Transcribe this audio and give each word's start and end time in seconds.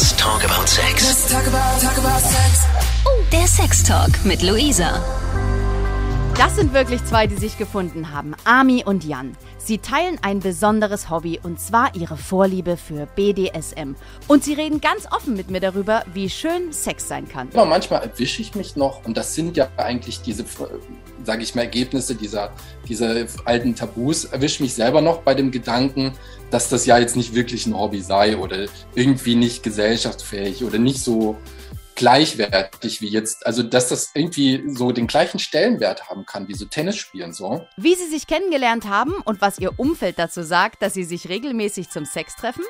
Let's 0.00 0.16
talk 0.16 0.42
about 0.44 0.66
sex. 0.66 1.04
Let's 1.04 1.30
talk 1.30 1.46
about, 1.46 1.78
talk 1.78 1.98
about 1.98 2.20
sex. 2.22 2.64
Der 3.30 3.46
Sextalk 3.46 4.24
mit 4.24 4.40
Luisa. 4.40 5.02
Das 6.36 6.56
sind 6.56 6.72
wirklich 6.72 7.04
zwei, 7.04 7.26
die 7.26 7.36
sich 7.36 7.58
gefunden 7.58 8.12
haben. 8.12 8.34
Ami 8.44 8.82
und 8.84 9.04
Jan. 9.04 9.36
Sie 9.58 9.78
teilen 9.78 10.18
ein 10.22 10.40
besonderes 10.40 11.10
Hobby 11.10 11.38
und 11.42 11.60
zwar 11.60 11.94
ihre 11.94 12.16
Vorliebe 12.16 12.76
für 12.76 13.06
BDSM. 13.14 13.94
Und 14.26 14.42
sie 14.42 14.54
reden 14.54 14.80
ganz 14.80 15.06
offen 15.12 15.36
mit 15.36 15.50
mir 15.50 15.60
darüber, 15.60 16.02
wie 16.14 16.30
schön 16.30 16.72
Sex 16.72 17.06
sein 17.06 17.28
kann. 17.28 17.48
Aber 17.52 17.66
manchmal 17.66 18.02
erwische 18.02 18.42
ich 18.42 18.54
mich 18.54 18.74
noch 18.74 19.04
und 19.04 19.16
das 19.16 19.34
sind 19.34 19.56
ja 19.56 19.68
eigentlich 19.76 20.22
diese, 20.22 20.44
sage 21.24 21.42
ich 21.42 21.54
mal, 21.54 21.62
Ergebnisse 21.62 22.14
dieser, 22.14 22.52
dieser 22.88 23.26
alten 23.44 23.74
Tabus, 23.74 24.24
erwische 24.24 24.62
mich 24.62 24.74
selber 24.74 25.02
noch 25.02 25.18
bei 25.18 25.34
dem 25.34 25.50
Gedanken, 25.50 26.12
dass 26.50 26.68
das 26.68 26.86
ja 26.86 26.98
jetzt 26.98 27.16
nicht 27.16 27.34
wirklich 27.34 27.66
ein 27.66 27.78
Hobby 27.78 28.00
sei 28.00 28.36
oder 28.36 28.66
irgendwie 28.94 29.36
nicht 29.36 29.62
gesellschaftsfähig 29.62 30.64
oder 30.64 30.78
nicht 30.78 31.00
so 31.04 31.36
gleichwertig 32.00 33.02
wie 33.02 33.08
jetzt, 33.08 33.46
also 33.46 33.62
dass 33.62 33.90
das 33.90 34.12
irgendwie 34.14 34.64
so 34.68 34.90
den 34.90 35.06
gleichen 35.06 35.38
Stellenwert 35.38 36.08
haben 36.08 36.24
kann 36.24 36.48
wie 36.48 36.54
so 36.54 36.64
Tennis 36.64 36.96
spielen 36.96 37.34
so. 37.34 37.66
Wie 37.76 37.94
sie 37.94 38.06
sich 38.06 38.26
kennengelernt 38.26 38.88
haben 38.88 39.12
und 39.26 39.42
was 39.42 39.58
ihr 39.58 39.78
Umfeld 39.78 40.18
dazu 40.18 40.42
sagt, 40.42 40.80
dass 40.80 40.94
sie 40.94 41.04
sich 41.04 41.28
regelmäßig 41.28 41.90
zum 41.90 42.06
Sex 42.06 42.36
treffen. 42.36 42.64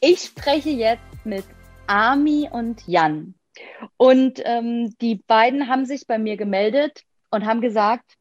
Ich 0.00 0.22
spreche 0.22 0.70
jetzt 0.70 1.24
mit 1.24 1.44
Ami 1.86 2.48
und 2.50 2.82
Jan. 2.88 3.36
Und 3.96 4.42
ähm, 4.44 4.92
die 5.00 5.22
beiden 5.24 5.68
haben 5.68 5.86
sich 5.86 6.08
bei 6.08 6.18
mir 6.18 6.36
gemeldet 6.36 7.04
und 7.30 7.46
haben 7.46 7.60
gesagt, 7.60 8.16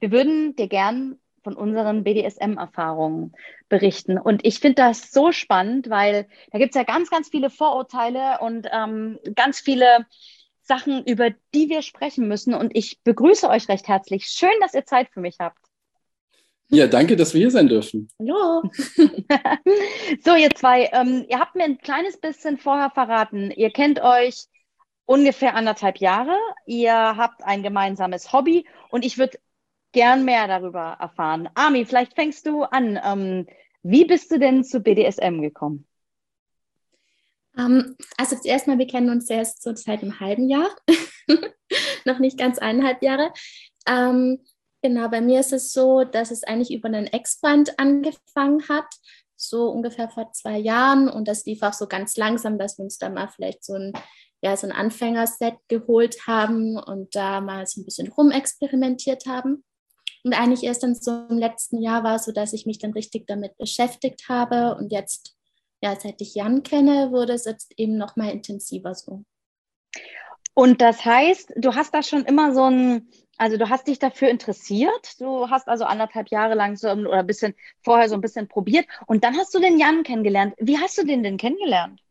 wir 0.00 0.12
würden 0.12 0.56
dir 0.56 0.68
gern 0.68 1.18
von 1.42 1.54
unseren 1.54 2.04
BDSM-Erfahrungen 2.04 3.32
berichten. 3.68 4.18
Und 4.18 4.44
ich 4.44 4.60
finde 4.60 4.76
das 4.76 5.10
so 5.10 5.32
spannend, 5.32 5.90
weil 5.90 6.28
da 6.52 6.58
gibt 6.58 6.74
es 6.74 6.78
ja 6.78 6.84
ganz, 6.84 7.10
ganz 7.10 7.28
viele 7.28 7.50
Vorurteile 7.50 8.38
und 8.40 8.66
ähm, 8.72 9.18
ganz 9.34 9.60
viele 9.60 10.06
Sachen, 10.62 11.04
über 11.04 11.30
die 11.54 11.68
wir 11.68 11.82
sprechen 11.82 12.28
müssen. 12.28 12.54
Und 12.54 12.76
ich 12.76 13.00
begrüße 13.02 13.48
euch 13.48 13.68
recht 13.68 13.88
herzlich. 13.88 14.26
Schön, 14.26 14.50
dass 14.60 14.74
ihr 14.74 14.84
Zeit 14.84 15.08
für 15.12 15.20
mich 15.20 15.36
habt. 15.40 15.58
Ja, 16.70 16.86
danke, 16.86 17.16
dass 17.16 17.32
wir 17.32 17.40
hier 17.40 17.50
sein 17.50 17.68
dürfen. 17.68 18.08
Hallo. 18.18 18.70
so, 20.24 20.34
ihr 20.34 20.50
zwei, 20.54 20.90
ähm, 20.92 21.24
ihr 21.28 21.38
habt 21.38 21.54
mir 21.54 21.64
ein 21.64 21.78
kleines 21.78 22.18
bisschen 22.18 22.58
vorher 22.58 22.90
verraten. 22.90 23.50
Ihr 23.50 23.70
kennt 23.70 24.00
euch 24.02 24.44
ungefähr 25.06 25.54
anderthalb 25.54 25.98
Jahre. 25.98 26.36
Ihr 26.66 26.92
habt 26.92 27.42
ein 27.42 27.62
gemeinsames 27.62 28.34
Hobby 28.34 28.66
und 28.90 29.06
ich 29.06 29.16
würde 29.16 29.38
gern 29.98 30.24
mehr 30.24 30.46
darüber 30.46 30.96
erfahren. 31.00 31.48
Ami, 31.56 31.84
vielleicht 31.84 32.14
fängst 32.14 32.46
du 32.46 32.62
an. 32.62 33.00
Ähm, 33.04 33.48
wie 33.82 34.04
bist 34.04 34.30
du 34.30 34.38
denn 34.38 34.62
zu 34.62 34.78
BDSM 34.78 35.40
gekommen? 35.40 35.88
Um, 37.56 37.64
ähm, 37.64 37.96
also 38.16 38.36
zuerst 38.36 38.68
mal, 38.68 38.78
wir 38.78 38.86
kennen 38.86 39.10
uns 39.10 39.28
erst 39.28 39.60
so 39.60 39.74
seit 39.74 40.02
einem 40.02 40.20
halben 40.20 40.48
Jahr, 40.48 40.68
noch 42.04 42.20
nicht 42.20 42.38
ganz 42.38 42.58
eineinhalb 42.58 43.02
Jahre. 43.02 43.32
Ähm, 43.88 44.44
genau, 44.82 45.08
bei 45.08 45.20
mir 45.20 45.40
ist 45.40 45.52
es 45.52 45.72
so, 45.72 46.04
dass 46.04 46.30
es 46.30 46.44
eigentlich 46.44 46.72
über 46.72 46.86
einen 46.86 47.08
Ex-Band 47.08 47.80
angefangen 47.80 48.68
hat, 48.68 48.86
so 49.34 49.68
ungefähr 49.68 50.08
vor 50.08 50.32
zwei 50.32 50.58
Jahren. 50.58 51.08
Und 51.08 51.26
das 51.26 51.44
lief 51.44 51.60
auch 51.64 51.72
so 51.72 51.88
ganz 51.88 52.16
langsam, 52.16 52.56
dass 52.56 52.78
wir 52.78 52.84
uns 52.84 52.98
da 52.98 53.08
mal 53.08 53.26
vielleicht 53.26 53.64
so 53.64 53.74
ein, 53.74 53.92
ja, 54.42 54.56
so 54.56 54.68
ein 54.68 54.72
Anfängerset 54.72 55.56
geholt 55.66 56.28
haben 56.28 56.76
und 56.76 57.16
da 57.16 57.40
mal 57.40 57.66
so 57.66 57.80
ein 57.80 57.84
bisschen 57.84 58.12
rumexperimentiert 58.12 59.26
haben. 59.26 59.64
Und 60.28 60.34
eigentlich 60.34 60.62
erst 60.62 60.82
dann 60.82 60.94
so 60.94 61.26
im 61.30 61.38
letzten 61.38 61.80
Jahr 61.80 62.04
war 62.04 62.16
es 62.16 62.26
so, 62.26 62.32
dass 62.32 62.52
ich 62.52 62.66
mich 62.66 62.78
dann 62.78 62.92
richtig 62.92 63.26
damit 63.26 63.56
beschäftigt 63.56 64.28
habe. 64.28 64.74
Und 64.74 64.92
jetzt, 64.92 65.38
ja, 65.80 65.98
seit 65.98 66.20
ich 66.20 66.34
Jan 66.34 66.62
kenne, 66.62 67.12
wurde 67.12 67.32
es 67.32 67.46
jetzt 67.46 67.72
eben 67.78 67.96
noch 67.96 68.14
mal 68.16 68.30
intensiver 68.30 68.94
so. 68.94 69.24
Und 70.52 70.82
das 70.82 71.02
heißt, 71.02 71.54
du 71.56 71.74
hast 71.74 71.94
da 71.94 72.02
schon 72.02 72.26
immer 72.26 72.52
so 72.52 72.64
ein, 72.64 73.08
also 73.38 73.56
du 73.56 73.70
hast 73.70 73.86
dich 73.86 73.98
dafür 73.98 74.28
interessiert. 74.28 75.18
Du 75.18 75.48
hast 75.48 75.66
also 75.66 75.84
anderthalb 75.84 76.28
Jahre 76.28 76.54
lang 76.54 76.76
so 76.76 76.90
oder 76.90 77.20
ein 77.20 77.26
bisschen 77.26 77.54
vorher 77.80 78.10
so 78.10 78.14
ein 78.14 78.20
bisschen 78.20 78.48
probiert. 78.48 78.84
Und 79.06 79.24
dann 79.24 79.34
hast 79.34 79.54
du 79.54 79.60
den 79.60 79.78
Jan 79.78 80.02
kennengelernt. 80.02 80.52
Wie 80.58 80.76
hast 80.76 80.98
du 80.98 81.06
den 81.06 81.22
denn 81.22 81.38
kennengelernt? 81.38 82.02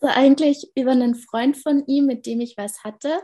Also 0.00 0.06
eigentlich 0.18 0.72
über 0.76 0.92
einen 0.92 1.14
Freund 1.14 1.58
von 1.58 1.84
ihm, 1.86 2.06
mit 2.06 2.24
dem 2.24 2.40
ich 2.40 2.56
was 2.56 2.84
hatte. 2.84 3.20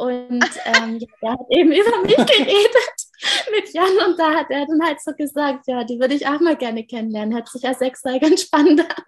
Und 0.00 0.42
ähm, 0.64 0.98
ja, 0.98 1.06
der 1.22 1.32
hat 1.32 1.40
eben 1.50 1.72
über 1.80 2.02
mich 2.02 2.16
geredet 2.16 2.90
mit 3.52 3.74
Jan 3.74 4.08
und 4.08 4.18
da 4.18 4.34
hat 4.34 4.46
er 4.48 4.66
dann 4.66 4.82
halt 4.82 4.98
so 5.00 5.12
gesagt, 5.12 5.66
ja, 5.66 5.84
die 5.84 6.00
würde 6.00 6.14
ich 6.14 6.26
auch 6.26 6.40
mal 6.40 6.56
gerne 6.56 6.86
kennenlernen. 6.86 7.34
Hört 7.34 7.48
sich 7.48 7.62
ja 7.62 7.74
sexuell 7.74 8.18
ganz 8.18 8.42
spannend 8.42 8.80
an. 8.80 9.04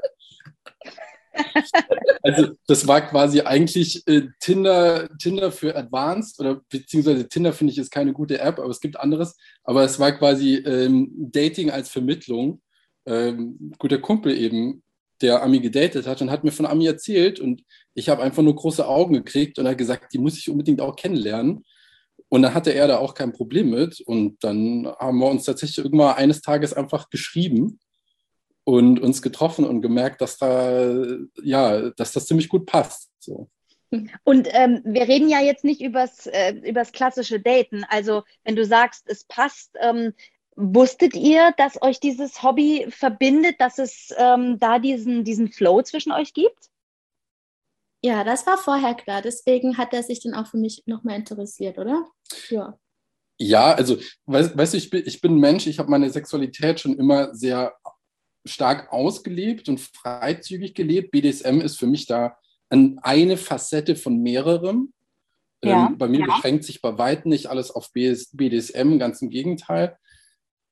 Also 2.22 2.48
das 2.66 2.86
war 2.86 3.00
quasi 3.00 3.40
eigentlich 3.40 4.06
äh, 4.06 4.28
Tinder, 4.38 5.08
Tinder 5.16 5.50
für 5.50 5.74
Advanced 5.74 6.38
oder 6.38 6.60
beziehungsweise 6.68 7.26
Tinder 7.26 7.54
finde 7.54 7.72
ich 7.72 7.78
ist 7.78 7.90
keine 7.90 8.12
gute 8.12 8.38
App, 8.38 8.58
aber 8.58 8.68
es 8.68 8.80
gibt 8.80 9.00
anderes. 9.00 9.36
Aber 9.64 9.82
es 9.82 9.98
war 9.98 10.12
quasi 10.12 10.56
ähm, 10.56 11.10
Dating 11.16 11.70
als 11.70 11.88
Vermittlung. 11.88 12.60
Ähm, 13.06 13.72
guter 13.78 13.98
Kumpel 13.98 14.36
eben 14.36 14.82
der 15.22 15.42
Ami 15.42 15.60
gedatet 15.60 16.06
hat 16.06 16.20
und 16.20 16.30
hat 16.30 16.44
mir 16.44 16.52
von 16.52 16.66
Ami 16.66 16.86
erzählt 16.86 17.40
und 17.40 17.62
ich 17.94 18.08
habe 18.08 18.22
einfach 18.22 18.42
nur 18.42 18.54
große 18.54 18.86
Augen 18.86 19.14
gekriegt 19.14 19.58
und 19.58 19.68
hat 19.68 19.78
gesagt, 19.78 20.12
die 20.12 20.18
muss 20.18 20.38
ich 20.38 20.50
unbedingt 20.50 20.80
auch 20.80 20.96
kennenlernen. 20.96 21.64
Und 22.28 22.42
dann 22.42 22.54
hatte 22.54 22.72
er 22.72 22.88
da 22.88 22.98
auch 22.98 23.14
kein 23.14 23.32
Problem 23.32 23.70
mit 23.70 24.00
und 24.00 24.42
dann 24.42 24.86
haben 24.98 25.18
wir 25.18 25.28
uns 25.28 25.44
tatsächlich 25.44 25.84
irgendwann 25.84 26.16
eines 26.16 26.40
Tages 26.40 26.72
einfach 26.72 27.10
geschrieben 27.10 27.78
und 28.64 29.00
uns 29.00 29.20
getroffen 29.20 29.64
und 29.64 29.82
gemerkt, 29.82 30.20
dass 30.20 30.38
da 30.38 31.04
ja, 31.42 31.90
dass 31.90 32.12
das 32.12 32.26
ziemlich 32.26 32.48
gut 32.48 32.66
passt. 32.66 33.10
So. 33.18 33.48
Und 34.24 34.48
ähm, 34.52 34.80
wir 34.84 35.02
reden 35.02 35.28
ja 35.28 35.40
jetzt 35.40 35.64
nicht 35.64 35.82
übers, 35.82 36.26
äh, 36.26 36.54
übers 36.64 36.92
klassische 36.92 37.40
Daten. 37.40 37.84
Also 37.88 38.22
wenn 38.44 38.56
du 38.56 38.64
sagst, 38.64 39.04
es 39.06 39.24
passt, 39.24 39.76
ähm, 39.80 40.14
Wusstet 40.54 41.14
ihr, 41.14 41.52
dass 41.56 41.80
euch 41.80 41.98
dieses 41.98 42.42
Hobby 42.42 42.86
verbindet, 42.90 43.56
dass 43.58 43.78
es 43.78 44.14
ähm, 44.18 44.58
da 44.58 44.78
diesen, 44.78 45.24
diesen 45.24 45.50
Flow 45.50 45.82
zwischen 45.82 46.12
euch 46.12 46.34
gibt? 46.34 46.70
Ja, 48.04 48.24
das 48.24 48.46
war 48.46 48.58
vorher 48.58 48.94
klar. 48.94 49.22
Deswegen 49.22 49.78
hat 49.78 49.94
er 49.94 50.02
sich 50.02 50.20
dann 50.20 50.34
auch 50.34 50.46
für 50.46 50.58
mich 50.58 50.82
nochmal 50.86 51.16
interessiert, 51.16 51.78
oder? 51.78 52.06
Ja. 52.50 52.78
Ja, 53.38 53.72
also, 53.72 53.96
weißt, 54.26 54.56
weißt 54.56 54.74
du, 54.74 54.78
ich 54.78 54.90
bin, 54.90 55.02
ich 55.06 55.20
bin 55.20 55.36
ein 55.36 55.40
Mensch, 55.40 55.66
ich 55.66 55.78
habe 55.78 55.90
meine 55.90 56.10
Sexualität 56.10 56.80
schon 56.80 56.98
immer 56.98 57.34
sehr 57.34 57.74
stark 58.44 58.92
ausgelebt 58.92 59.68
und 59.68 59.80
freizügig 59.80 60.74
gelebt. 60.74 61.12
BDSM 61.12 61.60
ist 61.60 61.78
für 61.78 61.86
mich 61.86 62.06
da 62.06 62.36
eine 62.68 63.36
Facette 63.36 63.96
von 63.96 64.18
mehreren. 64.18 64.92
Ja, 65.64 65.88
ähm, 65.88 65.98
bei 65.98 66.08
mir 66.08 66.20
ja. 66.20 66.26
beschränkt 66.26 66.64
sich 66.64 66.80
bei 66.82 66.98
weitem 66.98 67.30
nicht 67.30 67.46
alles 67.46 67.70
auf 67.70 67.92
BDSM, 67.92 68.98
ganz 68.98 69.22
im 69.22 69.30
Gegenteil. 69.30 69.96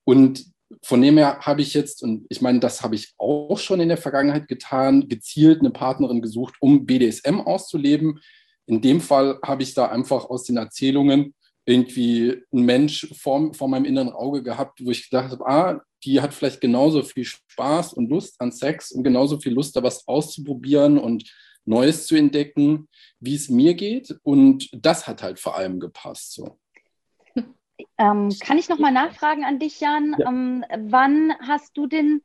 Und 0.05 0.45
von 0.83 1.03
dem 1.03 1.19
her 1.19 1.41
habe 1.41 1.63
ich 1.63 1.75
jetzt, 1.75 2.03
und 2.03 2.27
ich 2.29 2.41
meine, 2.41 2.61
das 2.61 2.83
habe 2.83 2.95
ich 2.95 3.13
auch 3.19 3.59
schon 3.59 3.81
in 3.81 3.89
der 3.89 3.97
Vergangenheit 3.97 4.49
getan, 4.49 5.09
gezielt 5.09 5.61
eine 5.61 5.71
Partnerin 5.71 6.23
gesucht, 6.23 6.55
um 6.61 6.87
BDSM 6.87 7.41
auszuleben. 7.41 8.21
In 8.67 8.81
dem 8.81 9.01
Fall 9.01 9.39
habe 9.45 9.63
ich 9.63 9.75
da 9.75 9.87
einfach 9.87 10.27
aus 10.27 10.45
den 10.45 10.57
Erzählungen 10.57 11.35
irgendwie 11.67 12.43
einen 12.53 12.65
Mensch 12.65 13.09
vor, 13.21 13.53
vor 13.55 13.69
meinem 13.69 13.85
inneren 13.85 14.11
Auge 14.11 14.43
gehabt, 14.43 14.85
wo 14.85 14.91
ich 14.91 15.11
gedacht 15.11 15.33
habe, 15.33 15.47
ah, 15.47 15.81
die 16.05 16.21
hat 16.21 16.33
vielleicht 16.33 16.61
genauso 16.61 17.03
viel 17.03 17.25
Spaß 17.25 17.93
und 17.93 18.09
Lust 18.09 18.41
an 18.41 18.53
Sex 18.53 18.93
und 18.93 19.05
genauso 19.05 19.39
viel 19.39 19.53
Lust, 19.53 19.77
da 19.77 19.83
was 19.83 20.07
auszuprobieren 20.09 20.99
und 20.99 21.31
Neues 21.65 22.07
zu 22.07 22.17
entdecken, 22.17 22.89
wie 23.19 23.35
es 23.35 23.49
mir 23.49 23.75
geht. 23.75 24.17
Und 24.23 24.69
das 24.73 25.07
hat 25.07 25.23
halt 25.23 25.39
vor 25.39 25.57
allem 25.57 25.79
gepasst. 25.79 26.33
So. 26.33 26.59
Ähm, 27.99 28.35
kann 28.41 28.59
ich 28.59 28.69
nochmal 28.69 28.93
nachfragen 28.93 29.45
an 29.45 29.59
dich, 29.59 29.81
Jan? 29.81 30.17
Ja. 30.19 30.29
Ähm, 30.29 30.65
wann 30.87 31.33
hast 31.41 31.77
du 31.77 31.87
denn 31.87 32.23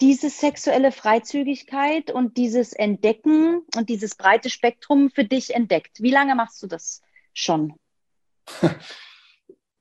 diese 0.00 0.28
sexuelle 0.28 0.92
Freizügigkeit 0.92 2.10
und 2.10 2.36
dieses 2.36 2.72
Entdecken 2.72 3.62
und 3.76 3.88
dieses 3.88 4.16
breite 4.16 4.50
Spektrum 4.50 5.10
für 5.10 5.24
dich 5.24 5.54
entdeckt? 5.54 6.00
Wie 6.00 6.10
lange 6.10 6.34
machst 6.34 6.62
du 6.62 6.66
das 6.66 7.00
schon? 7.32 7.74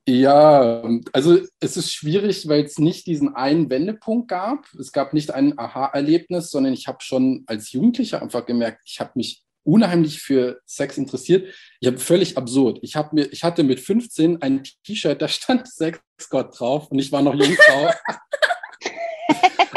Ja, 0.05 0.83
also 1.13 1.39
es 1.61 1.77
ist 1.77 1.93
schwierig, 1.93 2.45
weil 2.49 2.65
es 2.65 2.77
nicht 2.77 3.07
diesen 3.07 3.35
einen 3.35 3.69
Wendepunkt 3.69 4.27
gab. 4.27 4.65
Es 4.77 4.91
gab 4.91 5.13
nicht 5.13 5.31
ein 5.31 5.57
Aha-Erlebnis, 5.57 6.49
sondern 6.49 6.73
ich 6.73 6.87
habe 6.87 6.97
schon 6.99 7.45
als 7.47 7.71
Jugendlicher 7.71 8.21
einfach 8.21 8.45
gemerkt, 8.45 8.81
ich 8.85 8.99
habe 8.99 9.11
mich 9.15 9.43
unheimlich 9.63 10.21
für 10.21 10.59
Sex 10.65 10.97
interessiert. 10.97 11.53
Ich 11.79 11.87
habe 11.87 11.97
völlig 11.97 12.37
absurd. 12.37 12.79
Ich, 12.81 12.95
hab 12.95 13.13
mir, 13.13 13.31
ich 13.31 13.43
hatte 13.43 13.63
mit 13.63 13.79
15 13.79 14.41
ein 14.41 14.63
T-Shirt, 14.85 15.21
da 15.21 15.27
stand 15.27 15.67
Sexgott 15.71 16.59
drauf 16.59 16.91
und 16.91 16.99
ich 16.99 17.11
war 17.11 17.21
noch 17.21 17.35
Jungfrau. 17.35 17.89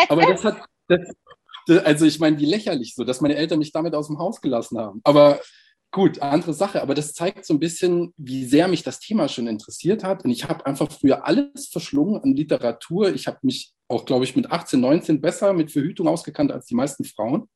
Aber 0.08 0.22
das 0.26 0.44
hat, 0.44 0.62
das, 0.88 1.00
also 1.84 2.06
ich 2.06 2.18
meine, 2.18 2.38
wie 2.38 2.46
lächerlich 2.46 2.94
so, 2.94 3.04
dass 3.04 3.20
meine 3.20 3.36
Eltern 3.36 3.58
mich 3.58 3.72
damit 3.72 3.94
aus 3.94 4.06
dem 4.06 4.18
Haus 4.18 4.40
gelassen 4.40 4.78
haben. 4.78 5.00
Aber 5.04 5.40
gut, 5.90 6.20
andere 6.20 6.54
Sache, 6.54 6.82
aber 6.82 6.94
das 6.94 7.12
zeigt 7.14 7.46
so 7.46 7.54
ein 7.54 7.60
bisschen, 7.60 8.12
wie 8.16 8.44
sehr 8.44 8.68
mich 8.68 8.82
das 8.82 9.00
Thema 9.00 9.28
schon 9.28 9.46
interessiert 9.46 10.04
hat. 10.04 10.24
Und 10.24 10.30
ich 10.30 10.48
habe 10.48 10.66
einfach 10.66 10.90
früher 10.90 11.26
alles 11.26 11.68
verschlungen 11.68 12.22
an 12.22 12.34
Literatur. 12.34 13.14
Ich 13.14 13.26
habe 13.26 13.38
mich 13.42 13.72
auch, 13.88 14.04
glaube 14.04 14.24
ich, 14.24 14.36
mit 14.36 14.50
18, 14.50 14.80
19 14.80 15.20
besser 15.20 15.52
mit 15.52 15.72
Verhütung 15.72 16.08
ausgekannt 16.08 16.52
als 16.52 16.66
die 16.66 16.74
meisten 16.74 17.04
Frauen, 17.04 17.48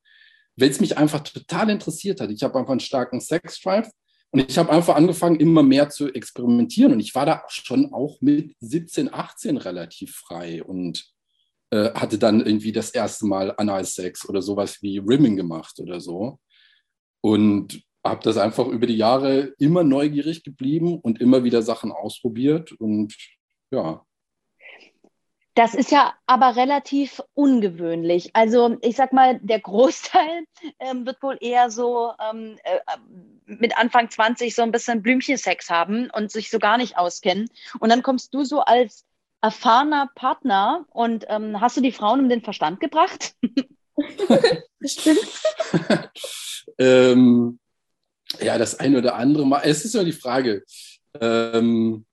weil 0.61 0.69
es 0.69 0.79
mich 0.79 0.97
einfach 0.97 1.21
total 1.21 1.69
interessiert 1.69 2.21
hat. 2.21 2.31
Ich 2.31 2.43
habe 2.43 2.57
einfach 2.57 2.71
einen 2.71 2.79
starken 2.79 3.19
Sex-Drive 3.19 3.89
und 4.31 4.49
ich 4.49 4.57
habe 4.57 4.71
einfach 4.71 4.95
angefangen, 4.95 5.39
immer 5.39 5.63
mehr 5.63 5.89
zu 5.89 6.13
experimentieren. 6.13 6.93
Und 6.93 6.99
ich 6.99 7.13
war 7.15 7.25
da 7.25 7.43
schon 7.49 7.93
auch 7.93 8.21
mit 8.21 8.55
17, 8.61 9.13
18 9.13 9.57
relativ 9.57 10.15
frei 10.15 10.63
und 10.63 11.11
äh, 11.71 11.91
hatte 11.93 12.17
dann 12.17 12.45
irgendwie 12.45 12.71
das 12.71 12.91
erste 12.91 13.25
Mal 13.25 13.53
Analsex 13.57 14.27
oder 14.29 14.41
sowas 14.41 14.81
wie 14.81 14.99
Rimming 14.99 15.35
gemacht 15.35 15.79
oder 15.79 15.99
so. 15.99 16.39
Und 17.21 17.83
habe 18.05 18.23
das 18.23 18.37
einfach 18.37 18.67
über 18.67 18.87
die 18.87 18.97
Jahre 18.97 19.53
immer 19.59 19.83
neugierig 19.83 20.43
geblieben 20.43 20.99
und 20.99 21.19
immer 21.19 21.43
wieder 21.43 21.61
Sachen 21.61 21.91
ausprobiert. 21.91 22.71
Und 22.71 23.15
ja, 23.71 24.05
das 25.53 25.75
ist 25.75 25.91
ja 25.91 26.13
aber 26.25 26.55
relativ 26.55 27.21
ungewöhnlich. 27.33 28.31
Also 28.33 28.77
ich 28.81 28.95
sag 28.95 29.11
mal, 29.11 29.39
der 29.41 29.59
Großteil 29.59 30.45
ähm, 30.79 31.05
wird 31.05 31.21
wohl 31.21 31.37
eher 31.41 31.69
so 31.69 32.13
ähm, 32.19 32.57
äh, 32.63 32.79
mit 33.45 33.77
Anfang 33.77 34.09
20 34.09 34.55
so 34.55 34.61
ein 34.61 34.71
bisschen 34.71 35.01
Blümchensex 35.01 35.69
haben 35.69 36.09
und 36.11 36.31
sich 36.31 36.49
so 36.49 36.59
gar 36.59 36.77
nicht 36.77 36.97
auskennen. 36.97 37.49
Und 37.79 37.89
dann 37.89 38.03
kommst 38.03 38.33
du 38.33 38.43
so 38.45 38.61
als 38.61 39.05
erfahrener 39.41 40.09
Partner 40.15 40.85
und 40.89 41.25
ähm, 41.27 41.59
hast 41.59 41.75
du 41.75 41.81
die 41.81 41.91
Frauen 41.91 42.21
um 42.21 42.29
den 42.29 42.43
Verstand 42.43 42.79
gebracht? 42.79 43.35
Bestimmt. 44.79 45.19
ähm, 46.77 47.59
ja, 48.39 48.57
das 48.57 48.79
eine 48.79 48.99
oder 48.99 49.15
andere 49.15 49.45
Mal. 49.45 49.61
Es 49.65 49.83
ist 49.83 49.95
ja 49.95 50.03
die 50.03 50.13
Frage, 50.13 50.63
ähm, 51.19 52.05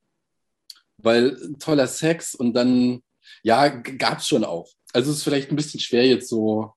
weil 0.97 1.37
toller 1.61 1.87
Sex 1.87 2.35
und 2.35 2.55
dann 2.55 3.03
ja, 3.43 3.69
gab 3.69 4.19
es 4.19 4.29
schon 4.29 4.45
auch. 4.45 4.69
Also 4.93 5.11
es 5.11 5.19
ist 5.19 5.25
vielleicht 5.25 5.51
ein 5.51 5.57
bisschen 5.57 5.81
schwer 5.81 6.07
jetzt 6.07 6.29
so 6.29 6.73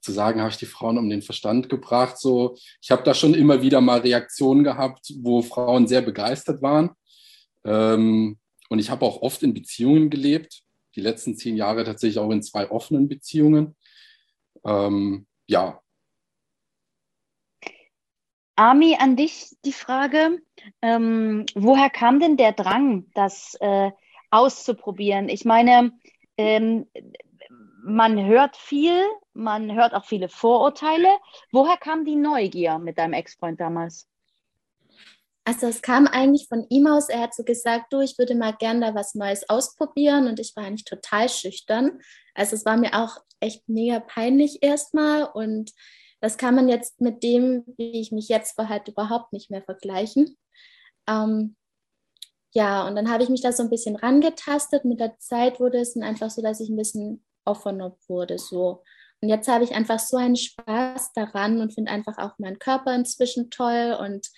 zu 0.00 0.12
sagen, 0.12 0.40
habe 0.40 0.50
ich 0.50 0.58
die 0.58 0.66
Frauen 0.66 0.98
um 0.98 1.08
den 1.08 1.22
Verstand 1.22 1.68
gebracht. 1.68 2.18
So, 2.18 2.56
ich 2.82 2.90
habe 2.90 3.02
da 3.02 3.14
schon 3.14 3.34
immer 3.34 3.62
wieder 3.62 3.80
mal 3.80 4.00
Reaktionen 4.00 4.62
gehabt, 4.62 5.12
wo 5.20 5.42
Frauen 5.42 5.86
sehr 5.86 6.02
begeistert 6.02 6.60
waren. 6.62 6.90
Ähm, 7.64 8.38
und 8.68 8.78
ich 8.78 8.90
habe 8.90 9.04
auch 9.04 9.22
oft 9.22 9.42
in 9.42 9.54
Beziehungen 9.54 10.10
gelebt. 10.10 10.62
Die 10.94 11.00
letzten 11.00 11.36
zehn 11.36 11.56
Jahre 11.56 11.84
tatsächlich 11.84 12.18
auch 12.18 12.30
in 12.30 12.42
zwei 12.42 12.70
offenen 12.70 13.08
Beziehungen. 13.08 13.76
Ähm, 14.64 15.26
ja. 15.46 15.80
Ami, 18.56 18.96
an 18.96 19.16
dich 19.16 19.56
die 19.64 19.72
Frage, 19.72 20.40
ähm, 20.80 21.46
woher 21.54 21.90
kam 21.90 22.20
denn 22.20 22.36
der 22.36 22.52
Drang, 22.52 23.10
dass 23.14 23.56
äh, 23.60 23.90
auszuprobieren. 24.34 25.28
Ich 25.28 25.44
meine, 25.44 25.92
ähm, 26.36 26.86
man 27.84 28.26
hört 28.26 28.56
viel, 28.56 29.00
man 29.32 29.74
hört 29.74 29.94
auch 29.94 30.04
viele 30.04 30.28
Vorurteile. 30.28 31.08
Woher 31.52 31.76
kam 31.76 32.04
die 32.04 32.16
Neugier 32.16 32.78
mit 32.78 32.98
deinem 32.98 33.12
Ex-Freund 33.12 33.60
damals? 33.60 34.08
Also 35.44 35.66
es 35.66 35.82
kam 35.82 36.06
eigentlich 36.06 36.48
von 36.48 36.66
ihm 36.70 36.86
aus. 36.86 37.10
Er 37.10 37.20
hat 37.20 37.34
so 37.34 37.44
gesagt, 37.44 37.92
du, 37.92 38.00
ich 38.00 38.18
würde 38.18 38.34
mal 38.34 38.54
gerne 38.54 38.80
da 38.80 38.94
was 38.94 39.14
Neues 39.14 39.48
ausprobieren 39.48 40.26
und 40.26 40.40
ich 40.40 40.56
war 40.56 40.64
eigentlich 40.64 40.86
total 40.86 41.28
schüchtern. 41.28 42.00
Also 42.34 42.56
es 42.56 42.64
war 42.64 42.76
mir 42.76 42.94
auch 42.94 43.18
echt 43.40 43.68
mega 43.68 44.00
peinlich 44.00 44.62
erstmal 44.62 45.24
und 45.24 45.72
das 46.20 46.38
kann 46.38 46.54
man 46.54 46.70
jetzt 46.70 47.02
mit 47.02 47.22
dem, 47.22 47.64
wie 47.76 48.00
ich 48.00 48.10
mich 48.10 48.28
jetzt 48.28 48.54
verhalte, 48.54 48.92
überhaupt 48.92 49.34
nicht 49.34 49.50
mehr 49.50 49.62
vergleichen. 49.62 50.38
Ähm, 51.06 51.54
ja, 52.54 52.86
und 52.86 52.94
dann 52.94 53.10
habe 53.10 53.24
ich 53.24 53.28
mich 53.28 53.40
da 53.40 53.52
so 53.52 53.64
ein 53.64 53.70
bisschen 53.70 53.96
rangetastet. 53.96 54.84
Mit 54.84 55.00
der 55.00 55.18
Zeit 55.18 55.58
wurde 55.58 55.78
es 55.78 55.94
dann 55.94 56.04
einfach 56.04 56.30
so, 56.30 56.40
dass 56.40 56.60
ich 56.60 56.68
ein 56.68 56.76
bisschen 56.76 57.24
offener 57.44 57.96
wurde. 58.06 58.38
So. 58.38 58.84
Und 59.20 59.28
jetzt 59.28 59.48
habe 59.48 59.64
ich 59.64 59.72
einfach 59.72 59.98
so 59.98 60.16
einen 60.16 60.36
Spaß 60.36 61.12
daran 61.14 61.60
und 61.60 61.74
finde 61.74 61.90
einfach 61.90 62.16
auch 62.18 62.38
meinen 62.38 62.60
Körper 62.60 62.94
inzwischen 62.94 63.50
toll 63.50 63.96
und 64.00 64.30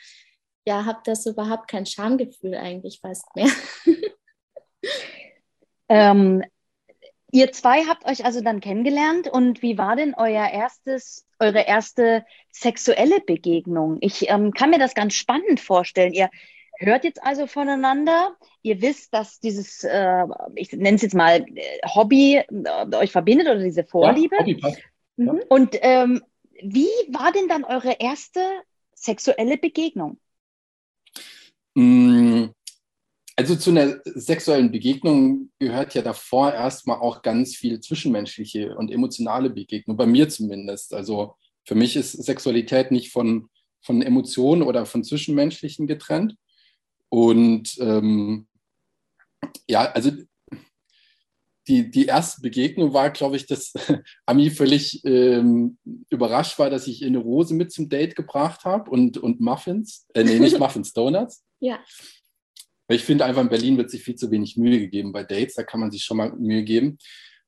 ja, 0.67 0.87
habe 0.87 1.01
das 1.05 1.27
überhaupt 1.27 1.69
kein 1.69 1.85
Schamgefühl 1.85 2.55
eigentlich 2.55 3.01
fast 3.01 3.27
mehr. 3.37 3.51
ähm, 5.89 6.43
ihr 7.31 7.53
zwei 7.53 7.85
habt 7.85 8.07
euch 8.07 8.25
also 8.25 8.41
dann 8.41 8.61
kennengelernt 8.61 9.29
und 9.29 9.61
wie 9.61 9.77
war 9.77 9.95
denn 9.95 10.15
euer 10.15 10.49
erstes, 10.49 11.27
eure 11.39 11.67
erste 11.67 12.25
sexuelle 12.51 13.21
Begegnung? 13.21 13.99
Ich 14.01 14.31
ähm, 14.31 14.53
kann 14.53 14.71
mir 14.71 14.79
das 14.79 14.95
ganz 14.95 15.15
spannend 15.15 15.61
vorstellen. 15.61 16.15
Ihr 16.15 16.31
hört 16.78 17.05
jetzt 17.05 17.23
also 17.23 17.46
voneinander. 17.46 18.37
Ihr 18.62 18.81
wisst, 18.82 19.12
dass 19.14 19.40
dieses, 19.40 19.84
äh, 19.84 20.25
ich 20.55 20.73
nenne 20.73 20.96
es 20.96 21.02
jetzt 21.02 21.14
mal 21.14 21.44
äh, 21.55 21.62
Hobby 21.94 22.37
äh, 22.37 22.96
euch 22.96 23.12
verbindet 23.12 23.46
oder 23.46 23.62
diese 23.62 23.84
Vorliebe. 23.84 24.37
Ja. 24.44 24.70
Mhm. 25.17 25.26
Ja. 25.26 25.34
Und 25.49 25.76
ähm, 25.81 26.23
wie 26.62 26.88
war 27.11 27.32
denn 27.32 27.49
dann 27.49 27.64
eure 27.64 27.96
erste 27.99 28.40
sexuelle 28.94 29.58
Begegnung? 29.58 30.19
Mm, 31.75 32.46
also 33.37 33.55
zu 33.55 33.70
einer 33.70 34.00
sexuellen 34.05 34.72
Begegnung 34.72 35.50
gehört 35.58 35.94
ja 35.94 36.02
davor 36.02 36.55
erstmal 36.55 36.99
auch 36.99 37.20
ganz 37.20 37.55
viel 37.55 37.81
zwischenmenschliche 37.81 38.75
und 38.76 38.90
emotionale 38.90 39.50
Begegnung, 39.50 39.96
bei 39.96 40.06
mir 40.06 40.29
zumindest. 40.29 40.94
Also 40.94 41.37
für 41.64 41.75
mich 41.75 41.96
ist 41.96 42.12
Sexualität 42.12 42.90
nicht 42.90 43.12
von, 43.12 43.49
von 43.82 44.00
Emotionen 44.00 44.62
oder 44.62 44.87
von 44.87 45.05
Zwischenmenschlichen 45.05 45.87
getrennt, 45.87 46.37
und 47.17 47.79
ähm, 47.81 48.47
ja, 49.67 49.91
also 49.93 50.11
die, 51.67 51.91
die 51.91 52.05
erste 52.05 52.43
Begegnung 52.43 52.93
war, 52.93 53.09
glaube 53.09 53.37
ich, 53.37 53.47
dass 53.47 53.73
Ami 54.27 54.51
völlig 54.51 55.03
ähm, 55.07 55.79
überrascht 56.11 56.59
war, 56.59 56.69
dass 56.69 56.87
ich 56.87 57.01
ihr 57.01 57.07
eine 57.07 57.17
Rose 57.17 57.55
mit 57.55 57.73
zum 57.73 57.89
Date 57.89 58.17
gebracht 58.17 58.67
habe 58.67 58.91
und, 58.91 59.17
und 59.17 59.41
Muffins. 59.41 60.07
Äh, 60.13 60.25
nee, 60.25 60.39
nicht 60.39 60.59
Muffins, 60.59 60.93
Donuts. 60.93 61.43
Ja. 61.59 61.79
Weil 62.87 62.99
ich 62.99 63.05
finde 63.05 63.25
einfach, 63.25 63.41
in 63.41 63.49
Berlin 63.49 63.79
wird 63.79 63.91
sich 63.91 64.03
viel 64.03 64.17
zu 64.17 64.31
wenig 64.31 64.59
Mühe 64.59 64.79
gegeben 64.79 65.13
bei 65.13 65.25
Dates. 65.25 65.55
Da 65.55 65.63
kann 65.63 65.81
man 65.81 65.91
sich 65.91 66.05
schon 66.05 66.19
mal 66.19 66.35
Mühe 66.37 66.65
geben. 66.65 66.99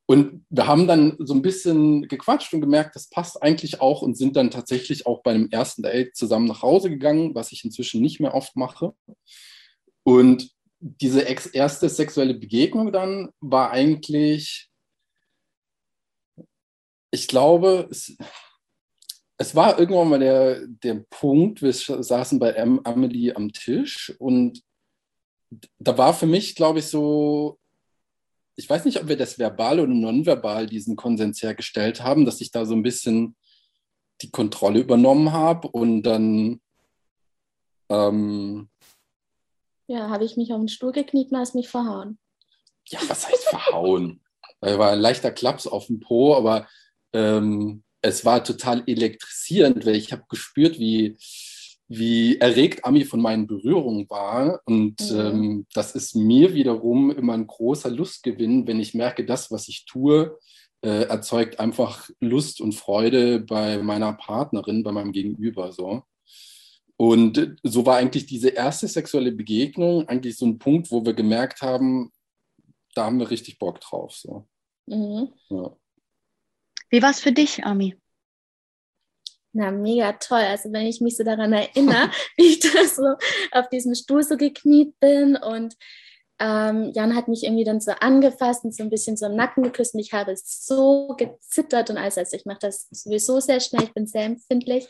Und 0.07 0.47
wir 0.49 0.67
haben 0.67 0.87
dann 0.87 1.15
so 1.19 1.35
ein 1.35 1.43
bisschen 1.43 2.09
gequatscht 2.09 2.55
und 2.55 2.63
gemerkt, 2.63 2.97
das 2.97 3.11
passt 3.11 3.43
eigentlich 3.43 3.83
auch 3.83 4.01
und 4.01 4.17
sind 4.17 4.35
dann 4.35 4.51
tatsächlich 4.51 5.05
auch 5.05 5.23
bei 5.23 5.33
einem 5.33 5.51
ersten 5.51 5.83
Date 5.83 6.17
zusammen 6.17 6.47
nach 6.47 6.63
Hause 6.63 6.89
gegangen, 6.89 7.35
was 7.35 7.53
ich 7.53 7.63
inzwischen 7.67 8.01
nicht 8.01 8.19
mehr 8.19 8.33
oft 8.33 8.57
mache. 8.57 8.95
Und 10.05 10.51
diese 10.81 11.21
erste 11.21 11.89
sexuelle 11.89 12.35
Begegnung 12.35 12.93
dann 12.93 13.31
war 13.41 13.71
eigentlich, 13.71 14.69
ich 17.11 17.27
glaube, 17.27 17.89
es, 17.91 18.17
es 19.39 19.55
war 19.55 19.79
irgendwann 19.79 20.09
mal 20.09 20.19
der, 20.19 20.67
der 20.67 21.05
Punkt, 21.11 21.63
wir 21.63 21.73
saßen 21.73 22.39
bei 22.39 22.57
Amelie 22.59 23.35
am 23.35 23.53
Tisch 23.53 24.15
und 24.19 24.63
da 25.79 25.97
war 25.97 26.15
für 26.15 26.27
mich, 26.27 26.55
glaube 26.55 26.79
ich, 26.79 26.87
so 26.87 27.59
ich 28.59 28.69
weiß 28.69 28.85
nicht, 28.85 29.01
ob 29.01 29.07
wir 29.07 29.17
das 29.17 29.39
verbal 29.39 29.79
oder 29.79 29.95
nonverbal 29.95 30.67
diesen 30.67 30.97
Konsens 30.97 31.41
hergestellt 31.41 32.03
haben, 32.03 32.25
dass 32.25 32.41
ich 32.41 32.51
da 32.51 32.67
so 32.67 32.75
ein 32.75 32.83
bisschen 32.83 33.37
die 34.21 34.33
Kontrolle 34.33 34.81
übernommen 34.81 35.33
habe 35.33 35.69
und 35.69 36.03
dann. 36.03 36.61
Ähm, 37.89 38.69
ja, 39.89 40.09
habe 40.11 40.25
ich 40.25 40.37
mich 40.37 40.53
auf 40.53 40.61
den 40.61 40.69
Stuhl 40.69 40.93
gekniet 40.93 41.33
und 41.33 41.39
hast 41.39 41.55
mich 41.55 41.69
verhauen. 41.69 42.19
Ja, 42.87 43.01
was 43.09 43.29
heißt 43.29 43.49
verhauen? 43.49 44.21
da 44.61 44.79
war 44.79 44.93
ein 44.93 45.01
leichter 45.01 45.31
Klaps 45.31 45.67
auf 45.67 45.87
dem 45.87 46.01
Po, 46.01 46.35
aber 46.35 46.67
ähm, 47.13 47.83
es 48.03 48.25
war 48.25 48.45
total 48.45 48.83
elektrisierend, 48.87 49.87
weil 49.87 49.97
ich 49.97 50.13
habe 50.13 50.25
gespürt, 50.29 50.79
wie, 50.79 51.17
wie 51.89 52.39
erregt 52.39 52.85
Ami 52.85 53.05
von 53.05 53.21
meinen 53.21 53.47
Berührungen 53.47 54.09
war. 54.09 54.61
Und 54.65 55.11
mhm. 55.11 55.19
ähm, 55.19 55.67
das 55.75 55.95
ist 55.95 56.15
mir 56.15 56.55
wiederum 56.55 57.11
immer 57.11 57.35
ein 57.35 57.47
großer 57.47 57.91
Lustgewinn, 57.91 58.67
wenn 58.67 58.81
ich 58.81 58.95
merke, 58.95 59.25
das, 59.25 59.51
was 59.51 59.69
ich 59.69 59.85
tue, 59.87 60.39
äh, 60.83 61.05
erzeugt 61.05 61.61
einfach 61.61 62.09
Lust 62.21 62.61
und 62.61 62.75
Freude 62.75 63.41
bei 63.41 63.79
meiner 63.79 64.13
Partnerin, 64.13 64.83
bei 64.83 64.93
meinem 64.93 65.13
Gegenüber. 65.13 65.73
So. 65.73 66.03
Und 67.01 67.57
so 67.63 67.87
war 67.87 67.97
eigentlich 67.97 68.27
diese 68.27 68.49
erste 68.49 68.89
sexuelle 68.89 69.31
Begegnung 69.31 70.09
eigentlich 70.09 70.37
so 70.37 70.47
ein 70.47 70.59
Punkt, 70.59 70.91
wo 70.91 71.07
wir 71.07 71.15
gemerkt 71.15 71.63
haben, 71.63 72.13
da 72.95 73.05
haben 73.05 73.21
wir 73.21 73.31
richtig 73.31 73.61
Bock 73.61 73.81
drauf. 73.81 74.17
So. 74.17 74.49
Mhm. 74.87 75.33
Ja. 75.49 75.77
Wie 76.91 77.01
war 77.01 77.11
es 77.11 77.21
für 77.21 77.31
dich, 77.31 77.65
Ami? 77.65 77.97
Na, 79.53 79.71
mega 79.71 80.13
toll. 80.15 80.41
Also 80.41 80.73
wenn 80.73 80.87
ich 80.87 81.01
mich 81.01 81.17
so 81.17 81.23
daran 81.23 81.53
erinnere, 81.53 82.11
wie 82.37 82.47
ich 82.47 82.59
da 82.59 82.85
so 82.85 83.15
auf 83.53 83.69
diesem 83.69 83.95
Stuhl 83.95 84.25
so 84.25 84.37
gekniet 84.37 84.99
bin 84.99 85.37
und 85.37 85.77
ähm, 86.41 86.91
Jan 86.95 87.15
hat 87.15 87.29
mich 87.29 87.45
irgendwie 87.45 87.65
dann 87.65 87.81
so 87.81 87.93
angefasst 87.93 88.65
und 88.65 88.75
so 88.75 88.83
ein 88.83 88.91
bisschen 88.91 89.17
so 89.17 89.27
im 89.27 89.37
Nacken 89.37 89.63
geküsst 89.63 89.95
und 89.95 90.01
ich 90.01 90.13
habe 90.13 90.35
so 90.37 91.15
gezittert 91.17 91.91
und 91.91 91.97
alles. 91.97 92.19
Also 92.19 92.37
ich 92.37 92.45
mache 92.45 92.59
das 92.63 92.89
sowieso 92.91 93.39
sehr 93.39 93.61
schnell, 93.61 93.85
ich 93.85 93.95
bin 93.95 94.09
sehr 94.09 94.25
empfindlich. 94.25 94.89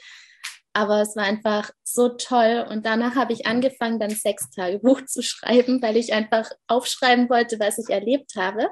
Aber 0.72 1.00
es 1.00 1.16
war 1.16 1.24
einfach 1.24 1.70
so 1.82 2.10
toll. 2.10 2.66
Und 2.70 2.86
danach 2.86 3.14
habe 3.14 3.32
ich 3.32 3.46
angefangen, 3.46 3.98
dann 3.98 4.10
Sextagebuch 4.10 5.04
zu 5.06 5.22
schreiben, 5.22 5.82
weil 5.82 5.96
ich 5.96 6.12
einfach 6.12 6.50
aufschreiben 6.66 7.28
wollte, 7.30 7.58
was 7.58 7.78
ich 7.78 7.88
erlebt 7.88 8.34
habe. 8.36 8.68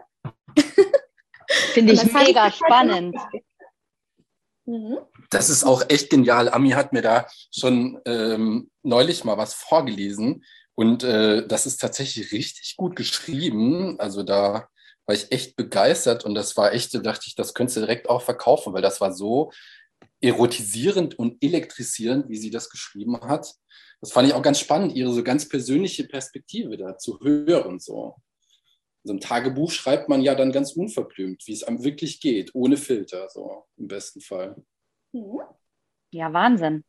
Finde 1.73 1.93
ich 1.95 2.13
mega 2.13 2.51
spannend. 2.53 3.17
Mhm. 4.67 4.99
Das 5.31 5.49
ist 5.49 5.65
auch 5.65 5.85
echt 5.89 6.11
genial. 6.11 6.49
Ami 6.49 6.71
hat 6.71 6.93
mir 6.93 7.03
da 7.03 7.27
schon 7.57 8.01
ähm, 8.05 8.71
neulich 8.83 9.25
mal 9.25 9.39
was 9.39 9.55
vorgelesen 9.55 10.45
und 10.75 11.05
äh, 11.05 11.47
das 11.47 11.67
ist 11.67 11.81
tatsächlich 11.81 12.33
richtig 12.33 12.77
gut 12.77 12.97
geschrieben. 12.97 13.99
Also 13.99 14.23
da 14.23 14.69
war 15.07 15.15
ich 15.15 15.31
echt 15.33 15.57
begeistert 15.57 16.25
und 16.25 16.35
das 16.35 16.57
war 16.57 16.73
echt, 16.73 16.95
da 16.95 16.99
dachte 16.99 17.25
ich, 17.27 17.35
das 17.35 17.55
könntest 17.55 17.77
du 17.77 17.81
direkt 17.81 18.11
auch 18.11 18.23
verkaufen, 18.23 18.73
weil 18.73 18.83
das 18.83 19.01
war 19.01 19.13
so 19.13 19.53
erotisierend 20.21 21.19
und 21.19 21.43
elektrisierend, 21.43 22.29
wie 22.29 22.37
sie 22.37 22.51
das 22.51 22.71
geschrieben 22.71 23.21
hat. 23.21 23.55
Das 24.01 24.13
fand 24.13 24.29
ich 24.29 24.35
auch 24.35 24.43
ganz 24.43 24.59
spannend, 24.59 24.95
ihre 24.95 25.13
so 25.13 25.23
ganz 25.23 25.49
persönliche 25.49 26.05
Perspektive 26.05 26.77
da 26.77 26.97
zu 26.99 27.21
hören. 27.21 27.79
So. 27.79 28.17
So 29.05 29.13
ein 29.13 29.21
Tagebuch 29.21 29.71
schreibt 29.71 30.09
man 30.09 30.23
ja 30.23 30.35
dann 30.35 30.53
ganz 30.53 30.73
unverblümt, 30.73 31.47
wie 31.47 31.53
es 31.53 31.63
einem 31.63 31.85
wirklich 31.85 32.21
geht, 32.21 32.55
ohne 32.55 32.77
Filter, 32.77 33.29
so 33.29 33.65
im 33.77 33.87
besten 33.87 34.21
Fall. 34.21 34.57
Ja, 36.11 36.33
Wahnsinn. 36.33 36.85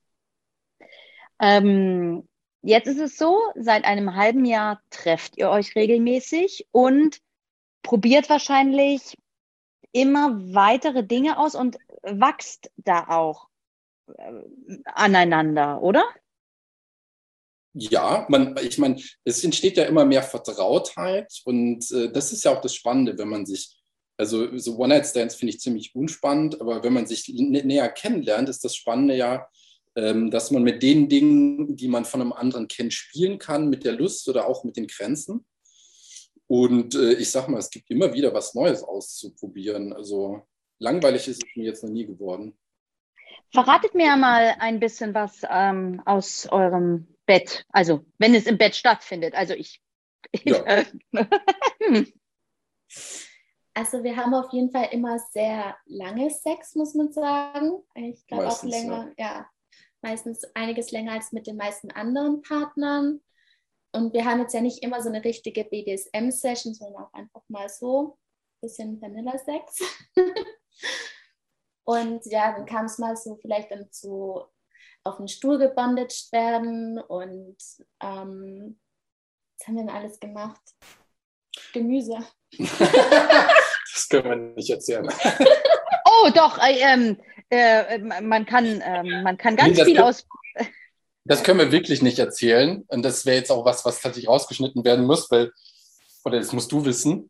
Ähm, 1.39 2.27
jetzt 2.63 2.87
ist 2.87 2.99
es 2.99 3.17
so, 3.17 3.37
seit 3.55 3.85
einem 3.85 4.15
halben 4.15 4.45
Jahr 4.45 4.81
trefft 4.89 5.37
ihr 5.37 5.49
euch 5.49 5.75
regelmäßig 5.75 6.67
und 6.71 7.19
probiert 7.83 8.29
wahrscheinlich 8.29 9.15
immer 9.91 10.53
weitere 10.53 11.03
Dinge 11.03 11.37
aus 11.37 11.55
und 11.55 11.77
wächst 12.03 12.71
da 12.77 13.07
auch 13.09 13.47
äh, 14.07 14.77
aneinander, 14.85 15.81
oder? 15.81 16.03
Ja, 17.73 18.25
man, 18.29 18.55
ich 18.63 18.77
meine, 18.77 18.99
es 19.23 19.43
entsteht 19.43 19.77
ja 19.77 19.83
immer 19.83 20.05
mehr 20.05 20.23
Vertrautheit 20.23 21.31
und 21.45 21.91
äh, 21.91 22.11
das 22.11 22.31
ist 22.31 22.43
ja 22.43 22.55
auch 22.55 22.61
das 22.61 22.73
Spannende, 22.73 23.17
wenn 23.17 23.29
man 23.29 23.45
sich, 23.45 23.77
also 24.17 24.57
so 24.57 24.77
One-Night-Stands 24.77 25.35
finde 25.35 25.53
ich 25.53 25.59
ziemlich 25.59 25.93
unspannend, 25.93 26.59
aber 26.59 26.83
wenn 26.83 26.93
man 26.93 27.05
sich 27.05 27.27
näher 27.29 27.89
kennenlernt, 27.89 28.49
ist 28.49 28.63
das 28.63 28.75
Spannende 28.75 29.15
ja, 29.15 29.47
ähm, 29.95 30.31
dass 30.31 30.51
man 30.51 30.63
mit 30.63 30.81
den 30.81 31.09
Dingen, 31.09 31.75
die 31.75 31.87
man 31.87 32.05
von 32.05 32.21
einem 32.21 32.33
anderen 32.33 32.67
kennt, 32.67 32.93
spielen 32.93 33.37
kann, 33.37 33.69
mit 33.69 33.83
der 33.83 33.93
Lust 33.93 34.27
oder 34.29 34.47
auch 34.47 34.63
mit 34.63 34.77
den 34.77 34.87
Grenzen. 34.87 35.45
Und 36.47 36.95
äh, 36.95 37.13
ich 37.13 37.29
sag 37.29 37.47
mal, 37.47 37.57
es 37.57 37.69
gibt 37.69 37.89
immer 37.89 38.13
wieder 38.13 38.33
was 38.33 38.53
Neues 38.55 38.83
auszuprobieren. 38.83 39.93
Also 39.93 40.43
langweilig 40.79 41.27
ist 41.27 41.43
es 41.43 41.55
mir 41.55 41.65
jetzt 41.65 41.83
noch 41.83 41.91
nie 41.91 42.05
geworden. 42.05 42.57
Verratet 43.51 43.95
mir 43.95 44.15
mal 44.17 44.55
ein 44.59 44.79
bisschen 44.79 45.13
was 45.13 45.41
ähm, 45.49 46.01
aus 46.05 46.47
eurem 46.47 47.07
Bett. 47.25 47.65
Also, 47.69 48.05
wenn 48.17 48.35
es 48.35 48.45
im 48.45 48.57
Bett 48.57 48.75
stattfindet. 48.75 49.35
Also, 49.35 49.53
ich. 49.53 49.81
Ja. 50.43 50.63
also, 53.73 54.03
wir 54.03 54.17
haben 54.17 54.33
auf 54.33 54.51
jeden 54.51 54.71
Fall 54.71 54.89
immer 54.91 55.19
sehr 55.19 55.77
lange 55.85 56.29
Sex, 56.29 56.75
muss 56.75 56.93
man 56.93 57.11
sagen. 57.11 57.83
Ich 57.95 58.27
glaube 58.27 58.47
auch 58.47 58.63
länger, 58.63 59.13
ja. 59.17 59.25
ja. 59.25 59.49
Meistens 60.01 60.43
einiges 60.53 60.91
länger 60.91 61.13
als 61.13 61.31
mit 61.31 61.47
den 61.47 61.55
meisten 61.57 61.89
anderen 61.91 62.41
Partnern. 62.41 63.21
Und 63.93 64.13
wir 64.13 64.25
haben 64.25 64.41
jetzt 64.41 64.53
ja 64.53 64.61
nicht 64.61 64.83
immer 64.83 65.01
so 65.01 65.09
eine 65.09 65.23
richtige 65.23 65.63
BDSM-Session, 65.63 66.73
sondern 66.73 67.05
auch 67.05 67.13
einfach 67.13 67.41
mal 67.47 67.69
so 67.69 68.17
ein 68.57 68.61
bisschen 68.61 69.01
Vanilla-Sex. 69.01 69.79
Und 71.83 72.25
ja, 72.25 72.51
dann 72.51 72.65
kam 72.65 72.85
es 72.85 72.97
mal 72.97 73.15
so 73.15 73.37
vielleicht 73.41 73.71
dann 73.71 73.91
zu 73.91 74.43
auf 75.03 75.17
den 75.17 75.27
Stuhl 75.27 75.57
gebandaged 75.57 76.31
werden 76.31 76.99
und 76.99 77.57
ähm, 78.01 78.77
was 79.57 79.67
haben 79.67 79.75
wir 79.75 79.83
denn 79.83 79.89
alles 79.89 80.19
gemacht? 80.19 80.61
Gemüse. 81.73 82.17
das 82.57 84.09
können 84.09 84.25
wir 84.25 84.35
nicht 84.35 84.69
erzählen. 84.69 85.09
Oh, 86.09 86.29
doch, 86.33 86.57
äh, 86.57 86.79
ähm, 86.79 87.17
äh, 87.49 87.99
man, 87.99 88.45
kann, 88.45 88.81
äh, 88.81 89.03
man 89.03 89.37
kann 89.37 89.55
ganz 89.55 89.77
nee, 89.77 89.83
viel 89.85 89.99
aus. 89.99 90.25
Das 91.25 91.43
können 91.43 91.59
wir 91.59 91.71
wirklich 91.71 92.01
nicht 92.01 92.17
erzählen. 92.17 92.85
Und 92.87 93.03
das 93.03 93.25
wäre 93.25 93.37
jetzt 93.37 93.51
auch 93.51 93.65
was, 93.65 93.85
was 93.85 94.01
tatsächlich 94.01 94.29
rausgeschnitten 94.29 94.83
werden 94.85 95.05
muss, 95.05 95.29
weil, 95.29 95.51
oder 96.23 96.39
das 96.39 96.53
musst 96.53 96.71
du 96.71 96.85
wissen. 96.85 97.29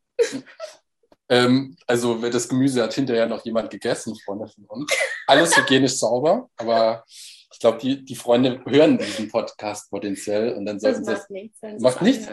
Ähm, 1.29 1.75
also, 1.86 2.15
das 2.29 2.48
Gemüse 2.48 2.84
hat 2.84 2.93
hinterher 2.93 3.27
noch 3.27 3.43
jemand 3.43 3.69
gegessen, 3.69 4.15
Freunde 4.24 4.48
von 4.48 4.65
uns. 4.65 4.91
Alles 5.25 5.57
hygienisch 5.57 5.98
sauber, 5.98 6.50
aber 6.57 7.03
ich 7.51 7.60
glaube, 7.60 7.79
die, 7.79 8.03
die 8.05 8.15
Freunde 8.15 8.62
hören 8.65 8.98
diesen 8.98 9.29
Podcast 9.29 9.89
potenziell 9.89 10.53
und 10.53 10.65
dann 10.65 10.79
sollten 10.79 11.05
das 11.05 11.27
sie. 11.27 11.34
Macht 11.34 11.62
nichts. 11.62 11.81
Macht 11.81 12.01
nichts? 12.01 12.27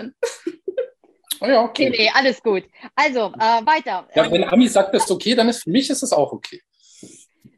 Oh 1.41 1.47
ja, 1.47 1.63
okay. 1.63 1.91
Nee, 1.91 1.97
nee, 1.99 2.11
alles 2.15 2.43
gut. 2.43 2.65
Also, 2.95 3.33
äh, 3.35 3.67
weiter. 3.67 4.09
Ja, 4.15 4.31
wenn 4.31 4.45
Ami 4.45 4.69
sagt, 4.69 4.95
das 4.95 5.05
ist 5.05 5.11
okay, 5.11 5.35
dann 5.35 5.49
ist 5.49 5.65
für 5.65 5.71
mich 5.71 5.91
ist 5.91 6.03
es 6.03 6.13
auch 6.13 6.33
okay. 6.33 6.63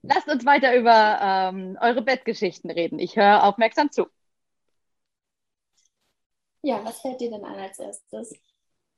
Lasst 0.02 0.28
uns 0.28 0.46
weiter 0.46 0.74
über 0.76 1.18
ähm, 1.20 1.76
eure 1.80 2.02
Bettgeschichten 2.02 2.70
reden. 2.70 2.98
Ich 2.98 3.16
höre 3.16 3.44
aufmerksam 3.44 3.90
zu. 3.90 4.06
Ja, 6.62 6.84
was 6.84 7.00
fällt 7.00 7.20
dir 7.20 7.30
denn 7.30 7.44
an 7.44 7.58
als 7.58 7.78
erstes? 7.78 8.34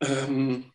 Ähm, 0.01 0.73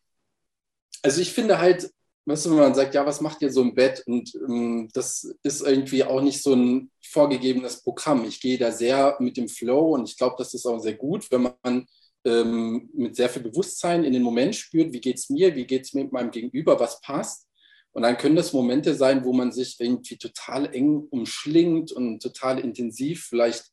also 1.01 1.21
ich 1.21 1.33
finde 1.33 1.59
halt, 1.59 1.89
weißt 2.25 2.45
du, 2.45 2.51
wenn 2.51 2.57
man 2.57 2.75
sagt, 2.75 2.95
ja, 2.95 3.05
was 3.05 3.21
macht 3.21 3.41
ihr 3.41 3.51
so 3.51 3.62
im 3.62 3.73
Bett? 3.73 4.03
Und 4.05 4.33
ähm, 4.47 4.89
das 4.93 5.35
ist 5.43 5.62
irgendwie 5.62 6.03
auch 6.03 6.21
nicht 6.21 6.41
so 6.41 6.53
ein 6.53 6.91
vorgegebenes 7.05 7.81
Programm. 7.83 8.25
Ich 8.25 8.39
gehe 8.39 8.57
da 8.57 8.71
sehr 8.71 9.17
mit 9.19 9.38
dem 9.38 9.50
Flow 9.50 9.93
und 9.93 10.09
ich 10.09 10.17
glaube, 10.17 10.35
das 10.38 10.53
ist 10.53 10.65
auch 10.65 10.79
sehr 10.79 10.95
gut, 10.95 11.29
wenn 11.31 11.50
man 11.63 11.85
ähm, 12.25 12.89
mit 12.93 13.15
sehr 13.15 13.29
viel 13.29 13.41
Bewusstsein 13.41 14.03
in 14.03 14.13
den 14.13 14.23
Moment 14.23 14.55
spürt, 14.55 14.93
wie 14.93 15.01
geht 15.01 15.17
es 15.17 15.29
mir, 15.29 15.55
wie 15.55 15.65
geht 15.65 15.83
es 15.83 15.93
mir 15.93 16.03
mit 16.03 16.13
meinem 16.13 16.31
Gegenüber, 16.31 16.79
was 16.79 17.01
passt. 17.01 17.47
Und 17.91 18.03
dann 18.03 18.17
können 18.17 18.35
das 18.35 18.53
Momente 18.53 18.95
sein, 18.95 19.23
wo 19.23 19.33
man 19.33 19.51
sich 19.51 19.75
irgendwie 19.79 20.17
total 20.17 20.73
eng 20.73 21.07
umschlingt 21.12 21.91
und 21.91 22.21
total 22.21 22.59
intensiv 22.59 23.27
vielleicht 23.29 23.65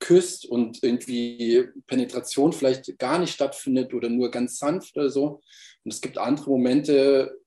küsst 0.00 0.46
und 0.46 0.82
irgendwie 0.82 1.68
Penetration 1.86 2.52
vielleicht 2.52 2.98
gar 2.98 3.18
nicht 3.18 3.34
stattfindet 3.34 3.92
oder 3.92 4.08
nur 4.08 4.30
ganz 4.30 4.58
sanft 4.58 4.96
oder 4.96 5.10
so. 5.10 5.42
Und 5.88 5.94
es 5.94 6.02
gibt 6.02 6.18
andere 6.18 6.50
Momente, 6.50 7.40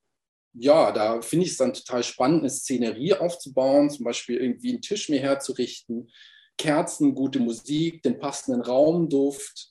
ja, 0.53 0.91
da 0.91 1.21
finde 1.21 1.45
ich 1.45 1.51
es 1.51 1.57
dann 1.57 1.75
total 1.75 2.01
spannend, 2.01 2.39
eine 2.39 2.49
Szenerie 2.49 3.13
aufzubauen, 3.13 3.91
zum 3.91 4.03
Beispiel 4.03 4.37
irgendwie 4.37 4.71
einen 4.71 4.81
Tisch 4.81 5.09
mir 5.09 5.19
herzurichten, 5.19 6.09
Kerzen, 6.57 7.13
gute 7.13 7.37
Musik, 7.37 8.01
den 8.01 8.17
passenden 8.17 8.63
Raumduft. 8.63 9.69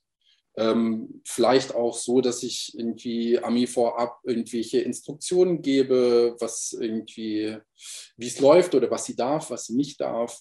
Ähm, 0.57 1.21
vielleicht 1.25 1.75
auch 1.75 1.97
so, 1.97 2.21
dass 2.21 2.45
ich 2.45 2.79
irgendwie 2.79 3.41
Ami 3.41 3.67
vorab 3.67 4.21
irgendwelche 4.23 4.79
Instruktionen 4.79 5.63
gebe, 5.63 6.37
was 6.39 6.73
irgendwie, 6.73 7.59
wie 8.17 8.27
es 8.29 8.39
läuft 8.39 8.77
oder 8.77 8.89
was 8.89 9.05
sie 9.05 9.17
darf, 9.17 9.51
was 9.51 9.67
sie 9.67 9.75
nicht 9.75 10.01
darf. 10.01 10.41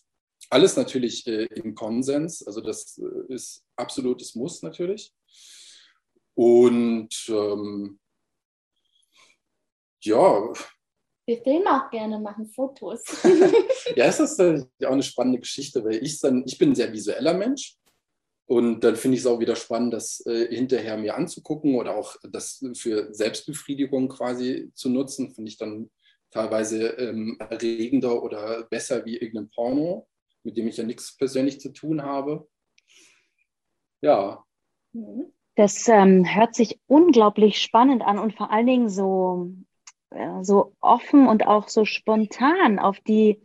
Alles 0.52 0.76
natürlich 0.76 1.26
äh, 1.26 1.46
im 1.46 1.74
Konsens, 1.74 2.46
also 2.46 2.62
das 2.62 3.00
äh, 3.00 3.34
ist 3.34 3.64
absolutes 3.76 4.36
Muss 4.36 4.62
natürlich. 4.62 5.16
Und 6.36 7.10
ähm, 7.28 8.00
ja. 10.02 10.54
Wir 11.26 11.44
filmen 11.44 11.68
auch 11.68 11.90
gerne, 11.92 12.20
machen 12.20 12.48
Fotos. 12.48 13.04
ja, 13.96 14.06
es 14.06 14.20
ist 14.20 14.40
äh, 14.40 14.66
auch 14.86 14.92
eine 14.92 15.04
spannende 15.04 15.40
Geschichte, 15.40 15.84
weil 15.84 16.04
ich 16.04 16.20
dann, 16.20 16.44
ich 16.46 16.58
bin 16.58 16.72
ein 16.72 16.76
sehr 16.76 16.92
visueller 16.92 17.34
Mensch. 17.34 17.76
Und 18.48 18.84
dann 18.84 18.96
finde 18.96 19.16
ich 19.16 19.22
es 19.22 19.28
auch 19.28 19.40
wieder 19.40 19.56
spannend, 19.56 19.94
das 19.94 20.26
äh, 20.26 20.48
hinterher 20.48 20.98
mir 20.98 21.16
anzugucken 21.16 21.76
oder 21.76 21.96
auch 21.96 22.16
das 22.24 22.66
für 22.76 23.14
Selbstbefriedigung 23.14 24.10
quasi 24.10 24.72
zu 24.74 24.90
nutzen, 24.90 25.36
finde 25.36 25.50
ich 25.52 25.58
dann 25.60 25.92
teilweise 26.32 26.88
ähm, 26.98 27.38
erregender 27.40 28.24
oder 28.24 28.64
besser 28.64 29.06
wie 29.06 29.18
irgendein 29.18 29.52
Porno, 29.52 30.08
mit 30.44 30.58
dem 30.58 30.68
ich 30.68 30.78
ja 30.78 30.84
nichts 30.84 31.16
persönlich 31.16 31.60
zu 31.60 31.72
tun 31.74 32.02
habe. 32.02 32.48
Ja. 34.02 34.44
Mhm. 34.94 35.32
Das 35.56 35.88
ähm, 35.88 36.26
hört 36.26 36.56
sich 36.56 36.80
unglaublich 36.88 37.62
spannend 37.62 38.02
an 38.02 38.18
und 38.18 38.34
vor 38.34 38.50
allen 38.50 38.66
Dingen 38.66 38.90
so 38.90 39.52
so 40.42 40.76
offen 40.82 41.28
und 41.28 41.46
auch 41.46 41.68
so 41.68 41.86
spontan 41.86 42.80
auf 42.80 43.00
die, 43.02 43.40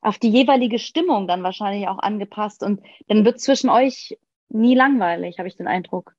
auf 0.00 0.18
die 0.18 0.30
jeweilige 0.30 0.78
Stimmung 0.78 1.28
dann 1.28 1.42
wahrscheinlich 1.42 1.88
auch 1.88 1.98
angepasst. 1.98 2.62
Und 2.62 2.80
dann 3.08 3.24
wird 3.24 3.40
zwischen 3.40 3.70
euch 3.70 4.18
nie 4.48 4.74
langweilig, 4.74 5.38
habe 5.38 5.48
ich 5.48 5.56
den 5.56 5.66
Eindruck. 5.66 6.14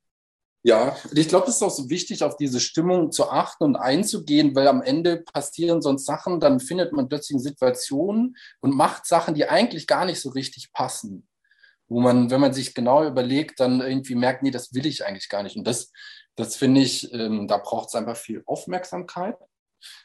Ja, 0.63 0.97
ich 1.13 1.29
glaube, 1.29 1.47
es 1.47 1.55
ist 1.55 1.63
auch 1.63 1.71
so 1.71 1.89
wichtig, 1.89 2.23
auf 2.23 2.35
diese 2.35 2.59
Stimmung 2.59 3.11
zu 3.11 3.29
achten 3.29 3.63
und 3.63 3.75
einzugehen, 3.77 4.53
weil 4.53 4.67
am 4.67 4.81
Ende 4.81 5.17
passieren 5.17 5.81
sonst 5.81 6.05
Sachen, 6.05 6.41
dann 6.41 6.59
findet 6.59 6.91
man 6.91 7.07
plötzlich 7.07 7.41
Situationen 7.41 8.35
und 8.59 8.75
macht 8.75 9.05
Sachen, 9.05 9.33
die 9.33 9.47
eigentlich 9.47 9.87
gar 9.87 10.03
nicht 10.05 10.19
so 10.19 10.29
richtig 10.29 10.73
passen. 10.73 11.27
Wo 11.87 12.01
man, 12.01 12.31
wenn 12.31 12.41
man 12.41 12.53
sich 12.53 12.75
genau 12.75 13.05
überlegt, 13.07 13.61
dann 13.61 13.79
irgendwie 13.79 14.15
merkt, 14.15 14.43
nee, 14.43 14.51
das 14.51 14.73
will 14.73 14.85
ich 14.85 15.05
eigentlich 15.05 15.29
gar 15.29 15.41
nicht. 15.41 15.55
Und 15.55 15.65
das, 15.65 15.93
das 16.35 16.57
finde 16.57 16.81
ich, 16.81 17.13
ähm, 17.13 17.47
da 17.47 17.57
braucht 17.57 17.87
es 17.87 17.95
einfach 17.95 18.17
viel 18.17 18.43
Aufmerksamkeit 18.45 19.37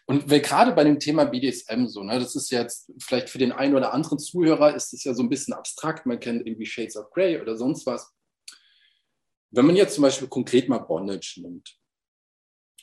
Und 0.06 0.28
gerade 0.28 0.72
bei 0.72 0.84
dem 0.84 0.98
Thema 0.98 1.24
BDSM 1.24 1.86
so, 1.86 2.02
ne, 2.02 2.18
das 2.18 2.34
ist 2.34 2.50
jetzt 2.50 2.92
vielleicht 3.00 3.30
für 3.30 3.38
den 3.38 3.52
einen 3.52 3.74
oder 3.74 3.92
anderen 3.94 4.18
Zuhörer 4.18 4.74
ist 4.74 4.92
es 4.92 5.04
ja 5.04 5.14
so 5.14 5.22
ein 5.22 5.28
bisschen 5.28 5.54
abstrakt. 5.54 6.06
Man 6.06 6.20
kennt 6.20 6.46
irgendwie 6.46 6.66
Shades 6.66 6.96
of 6.96 7.10
Grey 7.10 7.40
oder 7.40 7.56
sonst 7.56 7.86
was. 7.86 8.12
Wenn 9.50 9.66
man 9.66 9.76
jetzt 9.76 9.94
zum 9.94 10.02
Beispiel 10.02 10.28
konkret 10.28 10.68
mal 10.68 10.78
Bondage 10.78 11.40
nimmt. 11.42 11.76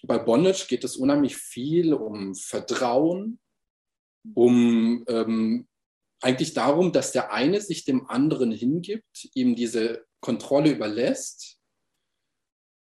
Bei 0.03 0.17
Bondage 0.17 0.65
geht 0.67 0.83
es 0.83 0.95
unheimlich 0.95 1.35
viel 1.35 1.93
um 1.93 2.33
Vertrauen, 2.35 3.39
um 4.33 5.03
ähm, 5.07 5.67
eigentlich 6.21 6.53
darum, 6.53 6.91
dass 6.91 7.11
der 7.11 7.31
eine 7.31 7.61
sich 7.61 7.85
dem 7.85 8.07
anderen 8.09 8.51
hingibt, 8.51 9.29
ihm 9.33 9.55
diese 9.55 10.05
Kontrolle 10.21 10.71
überlässt 10.71 11.58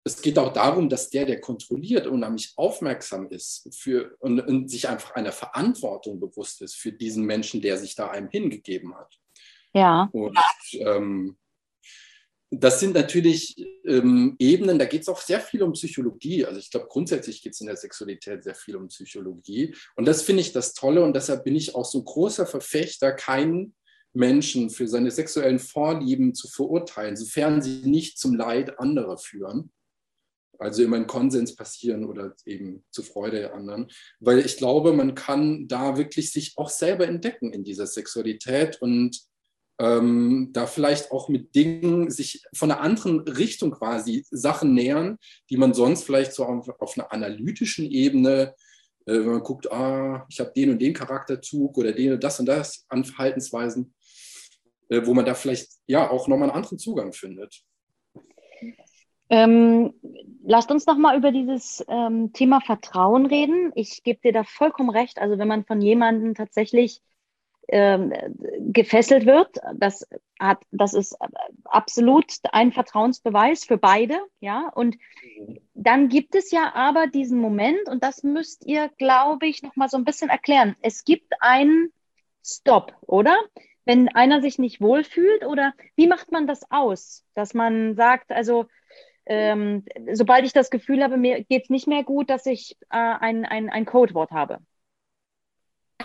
es 0.05 0.21
geht 0.21 0.37
auch 0.37 0.51
darum, 0.51 0.89
dass 0.89 1.09
der, 1.09 1.25
der 1.25 1.39
kontrolliert, 1.39 2.07
unheimlich 2.07 2.53
aufmerksam 2.57 3.29
ist 3.29 3.69
für, 3.73 4.15
und, 4.19 4.41
und, 4.41 4.69
sich 4.69 4.89
einfach 4.89 5.15
einer 5.15 5.31
Verantwortung 5.31 6.19
bewusst 6.19 6.61
ist 6.61 6.75
für 6.75 6.91
diesen 6.91 7.25
Menschen, 7.25 7.61
der 7.61 7.77
sich 7.77 7.95
da 7.95 8.09
einem 8.09 8.29
hingegeben 8.29 8.95
hat. 8.95 9.17
Ja. 9.73 10.09
Und 10.11 10.37
ähm, 10.73 11.37
das 12.51 12.81
sind 12.81 12.93
natürlich 12.95 13.65
ähm, 13.85 14.35
Ebenen, 14.39 14.77
da 14.77 14.85
geht 14.85 15.03
es 15.03 15.07
auch 15.07 15.21
sehr 15.21 15.39
viel 15.39 15.63
um 15.63 15.71
Psychologie. 15.71 16.45
Also 16.45 16.59
ich 16.59 16.69
glaube, 16.69 16.87
grundsätzlich 16.89 17.41
geht 17.41 17.53
es 17.53 17.61
in 17.61 17.67
der 17.67 17.77
Sexualität 17.77 18.43
sehr 18.43 18.55
viel 18.55 18.75
um 18.75 18.89
Psychologie. 18.89 19.73
Und 19.95 20.05
das 20.05 20.21
finde 20.21 20.41
ich 20.41 20.51
das 20.51 20.73
Tolle 20.73 21.03
und 21.03 21.15
deshalb 21.15 21.45
bin 21.45 21.55
ich 21.55 21.75
auch 21.75 21.85
so 21.85 21.99
ein 21.99 22.05
großer 22.05 22.45
Verfechter, 22.45 23.13
keinen 23.13 23.73
Menschen 24.11 24.69
für 24.69 24.87
seine 24.87 25.09
sexuellen 25.09 25.59
Vorlieben 25.59 26.35
zu 26.35 26.47
verurteilen, 26.47 27.15
sofern 27.15 27.61
sie 27.61 27.89
nicht 27.89 28.19
zum 28.19 28.35
Leid 28.35 28.77
anderer 28.79 29.17
führen 29.17 29.71
also 30.63 30.83
immer 30.83 30.97
in 30.97 31.07
Konsens 31.07 31.55
passieren 31.55 32.05
oder 32.05 32.35
eben 32.45 32.83
zur 32.91 33.03
Freude 33.03 33.39
der 33.39 33.53
anderen. 33.53 33.91
Weil 34.19 34.39
ich 34.39 34.57
glaube, 34.57 34.93
man 34.93 35.15
kann 35.15 35.67
da 35.67 35.97
wirklich 35.97 36.31
sich 36.31 36.53
auch 36.57 36.69
selber 36.69 37.07
entdecken 37.07 37.51
in 37.51 37.63
dieser 37.63 37.85
Sexualität 37.85 38.81
und 38.81 39.19
ähm, 39.79 40.51
da 40.53 40.67
vielleicht 40.67 41.11
auch 41.11 41.29
mit 41.29 41.55
Dingen 41.55 42.09
sich 42.09 42.43
von 42.55 42.71
einer 42.71 42.81
anderen 42.81 43.19
Richtung 43.21 43.71
quasi 43.71 44.25
Sachen 44.29 44.73
nähern, 44.73 45.17
die 45.49 45.57
man 45.57 45.73
sonst 45.73 46.03
vielleicht 46.03 46.33
so 46.33 46.45
auf, 46.45 46.69
auf 46.79 46.97
einer 46.97 47.11
analytischen 47.11 47.89
Ebene, 47.89 48.53
äh, 49.05 49.13
wenn 49.13 49.25
man 49.25 49.43
guckt, 49.43 49.71
ah, 49.71 50.25
ich 50.29 50.39
habe 50.39 50.53
den 50.55 50.69
und 50.69 50.81
den 50.81 50.93
Charakterzug 50.93 51.77
oder 51.77 51.91
den 51.91 52.13
und 52.13 52.23
das 52.23 52.39
und 52.39 52.45
das 52.45 52.85
an 52.87 53.03
Verhaltensweisen, 53.03 53.93
äh, 54.89 55.05
wo 55.05 55.13
man 55.13 55.25
da 55.25 55.33
vielleicht 55.33 55.71
ja 55.87 56.09
auch 56.09 56.27
nochmal 56.27 56.49
einen 56.49 56.57
anderen 56.57 56.77
Zugang 56.77 57.11
findet. 57.11 57.63
Ähm, 59.33 59.95
lasst 60.43 60.69
uns 60.69 60.85
noch 60.85 60.97
mal 60.97 61.17
über 61.17 61.31
dieses 61.31 61.83
ähm, 61.87 62.33
Thema 62.33 62.61
Vertrauen 62.61 63.25
reden. 63.25 63.71
Ich 63.73 64.03
gebe 64.03 64.19
dir 64.21 64.31
da 64.31 64.43
vollkommen 64.43 64.91
recht. 64.91 65.17
Also 65.17 65.39
wenn 65.39 65.47
man 65.47 65.65
von 65.65 65.81
jemandem 65.81 66.35
tatsächlich 66.35 67.01
ähm, 67.67 68.13
gefesselt 68.59 69.25
wird, 69.25 69.57
das 69.73 70.07
hat, 70.39 70.59
das 70.69 70.93
ist 70.93 71.17
absolut 71.63 72.25
ein 72.51 72.71
Vertrauensbeweis 72.71 73.65
für 73.65 73.77
beide, 73.77 74.19
ja. 74.39 74.69
Und 74.75 74.97
dann 75.73 76.09
gibt 76.09 76.35
es 76.35 76.51
ja 76.51 76.75
aber 76.75 77.07
diesen 77.07 77.39
Moment 77.39 77.89
und 77.89 78.03
das 78.03 78.21
müsst 78.21 78.67
ihr, 78.67 78.91
glaube 78.99 79.47
ich, 79.47 79.63
noch 79.63 79.75
mal 79.75 79.89
so 79.89 79.97
ein 79.97 80.05
bisschen 80.05 80.29
erklären. 80.29 80.75
Es 80.83 81.05
gibt 81.05 81.33
einen 81.39 81.91
Stop, 82.45 82.93
oder? 83.01 83.35
Wenn 83.83 84.09
einer 84.09 84.41
sich 84.41 84.59
nicht 84.59 84.79
wohlfühlt 84.79 85.43
oder 85.43 85.73
wie 85.95 86.05
macht 86.05 86.31
man 86.31 86.45
das 86.45 86.69
aus, 86.69 87.25
dass 87.33 87.55
man 87.55 87.95
sagt, 87.95 88.31
also 88.31 88.67
ähm, 89.25 89.85
sobald 90.11 90.45
ich 90.45 90.53
das 90.53 90.69
Gefühl 90.69 91.03
habe, 91.03 91.17
mir 91.17 91.43
geht 91.43 91.63
es 91.63 91.69
nicht 91.69 91.87
mehr 91.87 92.03
gut, 92.03 92.29
dass 92.29 92.45
ich 92.45 92.77
äh, 92.89 92.97
ein, 92.97 93.45
ein, 93.45 93.69
ein 93.69 93.85
Codewort 93.85 94.31
habe. 94.31 94.59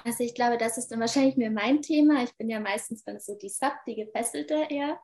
Also 0.04 0.22
ich 0.22 0.34
glaube, 0.34 0.58
das 0.58 0.78
ist 0.78 0.88
dann 0.88 1.00
wahrscheinlich 1.00 1.37
mehr 1.37 1.50
mein 1.50 1.82
Thema. 1.82 2.22
Ich 2.22 2.37
bin 2.37 2.48
ja 2.48 2.60
meistens 2.60 3.04
dann 3.04 3.18
so 3.20 3.34
die 3.34 3.48
Sub, 3.48 3.72
die 3.87 3.96
Gefesselte 3.96 4.66
eher. 4.68 4.98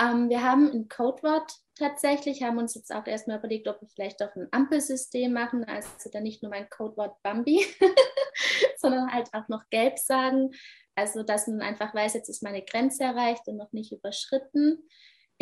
Ähm, 0.00 0.28
wir 0.28 0.42
haben 0.42 0.70
ein 0.70 0.88
Codewort 0.88 1.52
tatsächlich, 1.78 2.42
haben 2.42 2.58
uns 2.58 2.74
jetzt 2.74 2.94
auch 2.94 3.06
erstmal 3.06 3.38
überlegt, 3.38 3.68
ob 3.68 3.80
wir 3.80 3.88
vielleicht 3.88 4.20
doch 4.20 4.34
ein 4.36 4.48
Ampelsystem 4.50 5.32
machen, 5.32 5.64
also 5.64 5.88
dann 6.12 6.22
nicht 6.22 6.42
nur 6.42 6.50
mein 6.50 6.68
Codewort 6.68 7.16
Bambi, 7.22 7.64
sondern 8.78 9.12
halt 9.12 9.28
auch 9.32 9.48
noch 9.48 9.68
gelb 9.70 9.98
sagen. 9.98 10.50
Also 10.94 11.22
dass 11.22 11.46
man 11.46 11.62
einfach 11.62 11.94
weiß, 11.94 12.14
jetzt 12.14 12.28
ist 12.28 12.42
meine 12.42 12.62
Grenze 12.62 13.04
erreicht 13.04 13.46
und 13.46 13.56
noch 13.56 13.72
nicht 13.72 13.92
überschritten. 13.92 14.86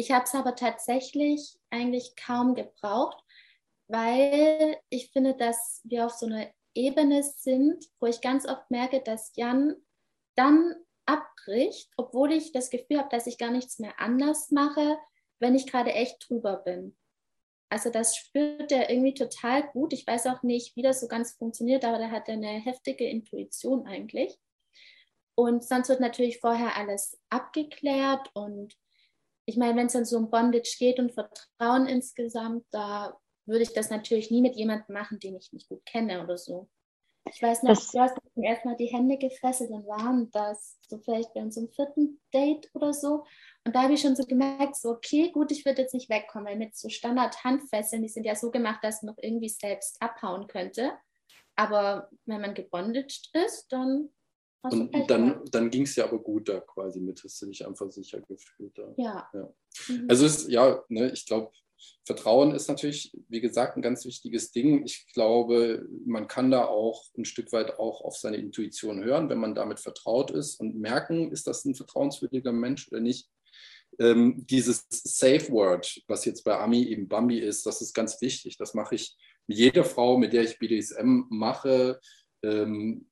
Ich 0.00 0.12
habe 0.12 0.26
es 0.26 0.34
aber 0.36 0.54
tatsächlich 0.54 1.58
eigentlich 1.70 2.14
kaum 2.14 2.54
gebraucht, 2.54 3.20
weil 3.88 4.76
ich 4.90 5.10
finde, 5.10 5.34
dass 5.34 5.80
wir 5.82 6.06
auf 6.06 6.12
so 6.12 6.26
einer 6.26 6.46
Ebene 6.72 7.24
sind, 7.24 7.84
wo 7.98 8.06
ich 8.06 8.20
ganz 8.20 8.46
oft 8.46 8.70
merke, 8.70 9.00
dass 9.00 9.32
Jan 9.34 9.74
dann 10.36 10.76
abbricht, 11.04 11.90
obwohl 11.96 12.30
ich 12.30 12.52
das 12.52 12.70
Gefühl 12.70 12.98
habe, 12.98 13.08
dass 13.08 13.26
ich 13.26 13.38
gar 13.38 13.50
nichts 13.50 13.80
mehr 13.80 13.98
anders 13.98 14.52
mache, 14.52 14.98
wenn 15.40 15.56
ich 15.56 15.66
gerade 15.66 15.92
echt 15.92 16.28
drüber 16.28 16.58
bin. 16.58 16.96
Also 17.68 17.90
das 17.90 18.16
spürt 18.16 18.70
er 18.70 18.90
irgendwie 18.90 19.14
total 19.14 19.66
gut. 19.72 19.92
Ich 19.92 20.06
weiß 20.06 20.28
auch 20.28 20.44
nicht, 20.44 20.76
wie 20.76 20.82
das 20.82 21.00
so 21.00 21.08
ganz 21.08 21.32
funktioniert, 21.32 21.84
aber 21.84 21.98
der 21.98 22.12
hat 22.12 22.28
eine 22.28 22.60
heftige 22.60 23.08
Intuition 23.08 23.84
eigentlich. 23.88 24.38
Und 25.34 25.64
sonst 25.64 25.88
wird 25.88 25.98
natürlich 25.98 26.38
vorher 26.38 26.76
alles 26.76 27.18
abgeklärt 27.30 28.30
und 28.34 28.76
ich 29.48 29.56
meine, 29.56 29.76
wenn 29.76 29.86
es 29.86 29.94
dann 29.94 30.04
so 30.04 30.18
um 30.18 30.28
Bondage 30.28 30.76
geht 30.78 30.98
und 30.98 31.14
Vertrauen 31.14 31.86
insgesamt, 31.86 32.66
da 32.70 33.18
würde 33.46 33.62
ich 33.62 33.72
das 33.72 33.88
natürlich 33.88 34.30
nie 34.30 34.42
mit 34.42 34.56
jemandem 34.56 34.94
machen, 34.94 35.18
den 35.20 35.36
ich 35.36 35.54
nicht 35.54 35.70
gut 35.70 35.84
kenne 35.86 36.22
oder 36.22 36.36
so. 36.36 36.68
Ich 37.32 37.42
weiß 37.42 37.62
noch, 37.62 37.70
das, 37.70 37.90
du 37.90 37.98
hast 37.98 38.18
erstmal 38.36 38.76
die 38.76 38.92
Hände 38.92 39.16
gefesselt 39.16 39.70
und 39.70 39.86
waren 39.86 40.30
das 40.32 40.78
so 40.86 40.98
vielleicht 40.98 41.32
bei 41.32 41.40
unserem 41.40 41.70
vierten 41.70 42.20
Date 42.32 42.68
oder 42.74 42.92
so. 42.92 43.24
Und 43.64 43.74
da 43.74 43.84
habe 43.84 43.94
ich 43.94 44.02
schon 44.02 44.16
so 44.16 44.24
gemerkt, 44.24 44.76
so 44.76 44.90
okay, 44.90 45.30
gut, 45.30 45.50
ich 45.50 45.64
würde 45.64 45.80
jetzt 45.80 45.94
nicht 45.94 46.10
wegkommen, 46.10 46.46
weil 46.46 46.56
mit 46.56 46.76
so 46.76 46.90
Standard-Handfesseln, 46.90 48.02
die 48.02 48.08
sind 48.08 48.24
ja 48.24 48.34
so 48.34 48.50
gemacht, 48.50 48.80
dass 48.82 49.02
man 49.02 49.14
noch 49.14 49.22
irgendwie 49.22 49.48
selbst 49.48 49.96
abhauen 50.02 50.46
könnte. 50.46 50.92
Aber 51.56 52.10
wenn 52.26 52.42
man 52.42 52.52
gebondaged 52.52 53.30
ist, 53.32 53.72
dann 53.72 54.10
und 54.62 55.10
dann, 55.10 55.40
dann 55.50 55.70
ging 55.70 55.82
es 55.82 55.96
ja 55.96 56.04
aber 56.04 56.18
gut 56.18 56.48
da 56.48 56.60
quasi 56.60 57.00
mit, 57.00 57.22
hast 57.22 57.40
du 57.42 57.46
dich 57.46 57.66
einfach 57.66 57.90
sicher 57.90 58.20
gefühlt. 58.20 58.76
Da. 58.76 58.94
Ja. 58.96 59.28
ja. 59.32 59.54
Mhm. 59.88 60.06
Also 60.08 60.26
es, 60.26 60.48
ja, 60.48 60.82
ne, 60.88 61.12
ich 61.12 61.26
glaube, 61.26 61.52
Vertrauen 62.04 62.52
ist 62.54 62.68
natürlich, 62.68 63.12
wie 63.28 63.40
gesagt, 63.40 63.76
ein 63.76 63.82
ganz 63.82 64.04
wichtiges 64.04 64.50
Ding. 64.50 64.84
Ich 64.84 65.06
glaube, 65.12 65.86
man 66.06 66.26
kann 66.26 66.50
da 66.50 66.64
auch 66.64 67.04
ein 67.16 67.24
Stück 67.24 67.52
weit 67.52 67.78
auch 67.78 68.00
auf 68.00 68.16
seine 68.16 68.38
Intuition 68.38 69.04
hören, 69.04 69.28
wenn 69.28 69.38
man 69.38 69.54
damit 69.54 69.78
vertraut 69.78 70.30
ist 70.30 70.58
und 70.58 70.76
merken, 70.76 71.30
ist 71.30 71.46
das 71.46 71.64
ein 71.64 71.74
vertrauenswürdiger 71.74 72.52
Mensch 72.52 72.88
oder 72.90 73.00
nicht. 73.00 73.30
Ähm, 74.00 74.44
dieses 74.46 74.86
Safe 74.90 75.50
Word, 75.50 76.02
was 76.08 76.24
jetzt 76.24 76.42
bei 76.44 76.58
Ami 76.58 76.84
eben 76.84 77.08
Bambi 77.08 77.38
ist, 77.38 77.64
das 77.66 77.80
ist 77.80 77.94
ganz 77.94 78.20
wichtig. 78.20 78.56
Das 78.56 78.74
mache 78.74 78.94
ich 78.94 79.16
mit 79.46 79.58
jeder 79.58 79.84
Frau, 79.84 80.18
mit 80.18 80.32
der 80.32 80.42
ich 80.42 80.58
BDSM 80.58 81.24
mache. 81.30 82.00
Ähm, 82.42 83.07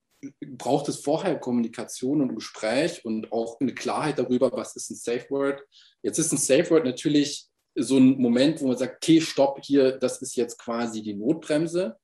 braucht 0.46 0.88
es 0.88 0.96
vorher 0.96 1.38
Kommunikation 1.38 2.20
und 2.20 2.34
Gespräch 2.34 3.04
und 3.04 3.32
auch 3.32 3.60
eine 3.60 3.74
Klarheit 3.74 4.18
darüber, 4.18 4.50
was 4.52 4.76
ist 4.76 4.90
ein 4.90 4.96
Safe 4.96 5.26
Word. 5.30 5.62
Jetzt 6.02 6.18
ist 6.18 6.32
ein 6.32 6.38
Safe 6.38 6.70
Word 6.70 6.84
natürlich 6.84 7.46
so 7.74 7.98
ein 7.98 8.18
Moment, 8.18 8.60
wo 8.60 8.68
man 8.68 8.76
sagt, 8.76 8.96
okay, 8.96 9.20
stopp 9.20 9.62
hier, 9.62 9.92
das 9.92 10.22
ist 10.22 10.36
jetzt 10.36 10.58
quasi 10.58 11.02
die 11.02 11.14
Notbremse. 11.14 11.96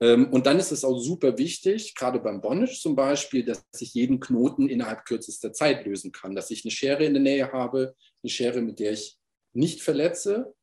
Ähm, 0.00 0.30
und 0.32 0.46
dann 0.46 0.58
ist 0.58 0.72
es 0.72 0.84
auch 0.84 0.98
super 0.98 1.38
wichtig, 1.38 1.94
gerade 1.94 2.20
beim 2.20 2.40
Bondage 2.40 2.78
zum 2.80 2.94
Beispiel, 2.94 3.44
dass 3.44 3.64
ich 3.78 3.94
jeden 3.94 4.20
Knoten 4.20 4.68
innerhalb 4.68 5.04
kürzester 5.04 5.52
Zeit 5.52 5.84
lösen 5.86 6.12
kann, 6.12 6.34
dass 6.34 6.50
ich 6.50 6.64
eine 6.64 6.70
Schere 6.70 7.04
in 7.04 7.14
der 7.14 7.22
Nähe 7.22 7.52
habe, 7.52 7.94
eine 8.22 8.30
Schere, 8.30 8.60
mit 8.60 8.78
der 8.78 8.92
ich 8.92 9.16
nicht 9.52 9.82
verletze, 9.82 10.54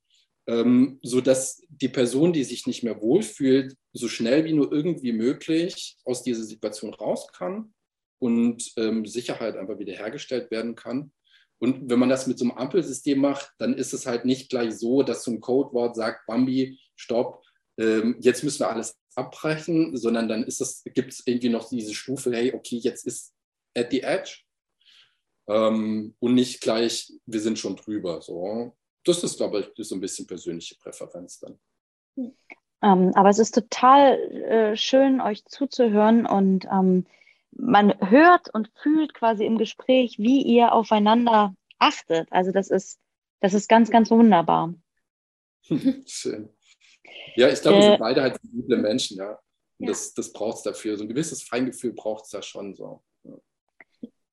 ähm, 0.49 0.99
sodass 1.03 1.61
die 1.69 1.89
Person, 1.89 2.33
die 2.33 2.43
sich 2.43 2.65
nicht 2.65 2.81
mehr 2.81 2.99
wohlfühlt, 3.01 3.75
so 3.93 4.07
schnell 4.07 4.45
wie 4.45 4.53
nur 4.53 4.71
irgendwie 4.71 5.13
möglich 5.13 5.97
aus 6.05 6.23
dieser 6.23 6.43
Situation 6.43 6.91
raus 6.93 7.27
kann 7.31 7.73
und 8.17 8.71
ähm, 8.75 9.05
Sicherheit 9.05 9.55
einfach 9.55 9.77
wiederhergestellt 9.77 10.49
werden 10.49 10.73
kann. 10.73 11.11
Und 11.59 11.89
wenn 11.89 11.99
man 11.99 12.09
das 12.09 12.25
mit 12.25 12.39
so 12.39 12.45
einem 12.45 12.57
Ampelsystem 12.57 13.19
macht, 13.19 13.51
dann 13.59 13.75
ist 13.75 13.93
es 13.93 14.07
halt 14.07 14.25
nicht 14.25 14.49
gleich 14.49 14.75
so, 14.75 15.03
dass 15.03 15.23
so 15.23 15.31
ein 15.31 15.39
Codewort 15.39 15.95
sagt, 15.95 16.25
Bambi, 16.25 16.79
stopp, 16.95 17.43
ähm, 17.77 18.15
jetzt 18.19 18.43
müssen 18.43 18.61
wir 18.61 18.71
alles 18.71 18.97
abbrechen, 19.13 19.95
sondern 19.97 20.27
dann 20.27 20.47
gibt 20.95 21.13
es 21.13 21.27
irgendwie 21.27 21.49
noch 21.49 21.69
diese 21.69 21.93
Stufe, 21.93 22.31
hey, 22.33 22.53
okay, 22.55 22.77
jetzt 22.77 23.05
ist 23.05 23.35
at 23.77 23.91
the 23.91 24.01
edge 24.01 24.39
ähm, 25.47 26.15
und 26.17 26.33
nicht 26.33 26.61
gleich, 26.61 27.11
wir 27.27 27.39
sind 27.39 27.59
schon 27.59 27.75
drüber. 27.75 28.21
So 28.21 28.75
das 29.05 29.23
ist, 29.23 29.37
glaube 29.37 29.71
ich, 29.75 29.87
so 29.87 29.95
ein 29.95 30.01
bisschen 30.01 30.27
persönliche 30.27 30.75
Präferenz 30.75 31.39
dann. 31.39 31.59
Ähm, 32.81 33.11
aber 33.15 33.29
es 33.29 33.39
ist 33.39 33.55
total 33.55 34.19
äh, 34.19 34.77
schön, 34.77 35.21
euch 35.21 35.45
zuzuhören 35.45 36.25
und 36.25 36.65
ähm, 36.71 37.05
man 37.51 37.93
hört 38.09 38.53
und 38.53 38.71
fühlt 38.81 39.13
quasi 39.13 39.45
im 39.45 39.57
Gespräch, 39.57 40.17
wie 40.17 40.41
ihr 40.43 40.71
aufeinander 40.71 41.53
achtet. 41.77 42.31
Also 42.31 42.51
das 42.51 42.69
ist, 42.69 42.99
das 43.41 43.53
ist 43.53 43.67
ganz, 43.67 43.91
ganz 43.91 44.11
wunderbar. 44.11 44.73
Schön. 46.05 46.49
Ja, 47.35 47.49
ich 47.49 47.61
glaube, 47.61 47.77
wir 47.77 47.83
sind 47.83 47.93
äh, 47.93 47.97
beide 47.97 48.21
halt 48.21 48.39
sensible 48.41 48.77
Menschen, 48.77 49.17
ja. 49.17 49.31
Und 49.77 49.85
ja. 49.85 49.87
das, 49.87 50.13
das 50.13 50.31
braucht 50.31 50.57
es 50.57 50.63
dafür. 50.63 50.97
So 50.97 51.03
ein 51.03 51.09
gewisses 51.09 51.43
Feingefühl 51.43 51.93
braucht 51.93 52.25
es 52.25 52.31
da 52.31 52.41
schon 52.41 52.75
so. 52.75 53.03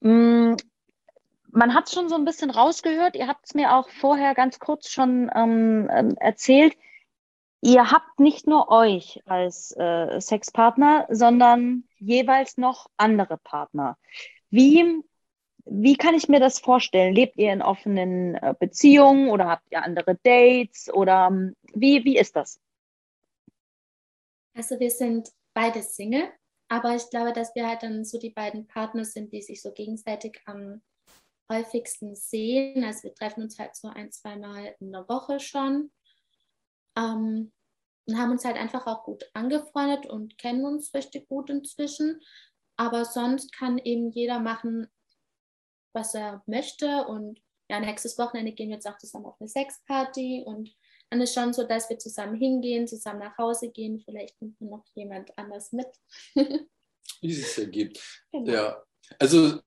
Mm, 0.01 0.55
man 1.51 1.75
hat 1.75 1.87
es 1.89 1.95
schon 1.95 2.09
so 2.09 2.15
ein 2.15 2.25
bisschen 2.25 2.51
rausgehört. 2.51 3.17
Ihr 3.17 3.29
habt 3.29 3.47
es 3.47 3.55
mir 3.55 3.75
auch 3.75 3.89
vorher 3.89 4.35
ganz 4.35 4.59
kurz 4.59 4.89
schon 4.91 5.31
ähm, 5.35 5.89
ähm, 5.93 6.17
erzählt. 6.19 6.77
Ihr 7.63 7.91
habt 7.91 8.21
nicht 8.21 8.47
nur 8.47 8.71
euch 8.71 9.23
als 9.27 9.73
äh, 9.77 10.21
Sexpartner, 10.21 11.07
sondern 11.11 11.85
jeweils 11.99 12.59
noch 12.59 12.89
andere 12.97 13.39
Partner. 13.39 13.99
Wie, 14.51 15.03
wie 15.65 15.97
kann 15.97 16.15
ich 16.15 16.29
mir 16.29 16.39
das 16.39 16.61
vorstellen? 16.61 17.15
Lebt 17.15 17.39
ihr 17.39 17.53
in 17.53 17.63
offenen 17.63 18.37
äh, 18.37 18.55
Beziehungen 18.59 19.31
oder 19.31 19.49
habt 19.49 19.67
ihr 19.71 19.83
andere 19.83 20.17
Dates 20.23 20.93
oder 20.93 21.29
ähm, 21.31 21.57
wie, 21.75 22.05
wie 22.05 22.19
ist 22.19 22.37
das? 22.37 22.61
Also 24.55 24.79
wir 24.79 24.91
sind 24.91 25.31
beide 25.55 25.83
Single, 25.83 26.29
aber 26.69 26.95
ich 26.95 27.11
glaube, 27.11 27.33
dass 27.33 27.55
wir 27.55 27.69
halt 27.69 27.83
dann 27.83 28.05
so 28.05 28.19
die 28.19 28.31
beiden 28.31 28.67
Partner 28.67 29.05
sind, 29.05 29.33
die 29.33 29.43
sich 29.43 29.61
so 29.61 29.73
gegenseitig 29.73 30.41
am 30.47 30.83
häufigsten 31.51 32.15
sehen. 32.15 32.85
Also 32.85 33.05
wir 33.05 33.15
treffen 33.15 33.43
uns 33.43 33.59
halt 33.59 33.77
so 33.77 33.89
ein, 33.89 34.11
zweimal 34.11 34.75
in 34.81 34.93
der 34.93 35.09
Woche 35.09 35.41
schon. 35.41 35.91
Ähm, 36.97 37.53
und 38.09 38.19
haben 38.19 38.31
uns 38.31 38.45
halt 38.45 38.57
einfach 38.57 38.87
auch 38.87 39.05
gut 39.05 39.25
angefreundet 39.35 40.07
und 40.07 40.39
kennen 40.39 40.65
uns 40.65 40.95
richtig 40.95 41.29
gut 41.29 41.51
inzwischen. 41.51 42.21
Aber 42.77 43.05
sonst 43.05 43.53
kann 43.53 43.79
eben 43.79 44.11
jeder 44.11 44.39
machen, 44.39 44.87
was 45.93 46.15
er 46.15 46.43
möchte. 46.47 47.05
Und 47.07 47.41
ja, 47.69 47.81
nächstes 47.81 48.17
Wochenende 48.19 48.53
gehen 48.53 48.69
wir 48.69 48.77
jetzt 48.77 48.87
auch 48.87 48.99
zusammen 48.99 49.27
auf 49.27 49.41
eine 49.41 49.49
Sexparty. 49.49 50.45
Und 50.47 50.73
dann 51.11 51.21
ist 51.21 51.35
schon 51.35 51.53
so, 51.53 51.65
dass 51.65 51.91
wir 51.91 51.99
zusammen 51.99 52.37
hingehen, 52.37 52.87
zusammen 52.87 53.21
nach 53.21 53.37
Hause 53.39 53.71
gehen. 53.71 54.01
Vielleicht 54.01 54.41
nimmt 54.41 54.61
noch 54.61 54.85
jemand 54.95 55.37
anders 55.37 55.73
mit. 55.73 55.89
Wie 57.21 57.33
es 57.33 57.55
sich 57.55 57.65
ergibt. 57.65 58.25
Genau. 58.31 58.53
Ja, 58.53 58.83
also 59.19 59.61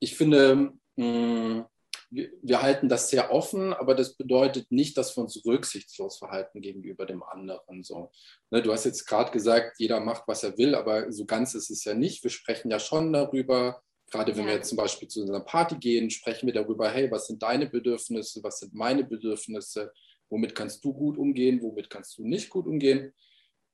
ich 0.00 0.16
finde, 0.16 0.72
mh, 0.96 1.68
wir, 2.14 2.62
halten 2.62 2.88
das 2.88 3.10
sehr 3.10 3.32
offen, 3.32 3.72
aber 3.72 3.94
das 3.94 4.16
bedeutet 4.16 4.70
nicht, 4.70 4.96
dass 4.96 5.16
wir 5.16 5.22
uns 5.22 5.44
rücksichtslos 5.44 6.18
verhalten 6.18 6.60
gegenüber 6.60 7.06
dem 7.06 7.22
anderen. 7.22 7.82
So. 7.82 8.10
Ne, 8.50 8.62
du 8.62 8.72
hast 8.72 8.84
jetzt 8.84 9.06
gerade 9.06 9.32
gesagt, 9.32 9.78
jeder 9.78 10.00
macht, 10.00 10.24
was 10.26 10.44
er 10.44 10.56
will, 10.56 10.74
aber 10.74 11.10
so 11.10 11.24
ganz 11.24 11.54
ist 11.54 11.70
es 11.70 11.84
ja 11.84 11.94
nicht. 11.94 12.22
Wir 12.22 12.30
sprechen 12.30 12.70
ja 12.70 12.78
schon 12.78 13.12
darüber, 13.12 13.82
gerade 14.10 14.32
wenn 14.36 14.42
ja. 14.42 14.48
wir 14.48 14.54
jetzt 14.56 14.68
zum 14.68 14.76
Beispiel 14.76 15.08
zu 15.08 15.24
einer 15.24 15.40
Party 15.40 15.76
gehen, 15.76 16.10
sprechen 16.10 16.46
wir 16.46 16.54
darüber, 16.54 16.88
hey, 16.88 17.10
was 17.10 17.26
sind 17.26 17.42
deine 17.42 17.68
Bedürfnisse, 17.68 18.42
was 18.42 18.60
sind 18.60 18.74
meine 18.74 19.04
Bedürfnisse, 19.04 19.92
womit 20.30 20.54
kannst 20.54 20.84
du 20.84 20.92
gut 20.92 21.18
umgehen, 21.18 21.62
womit 21.62 21.90
kannst 21.90 22.18
du 22.18 22.26
nicht 22.26 22.48
gut 22.50 22.66
umgehen. 22.66 23.12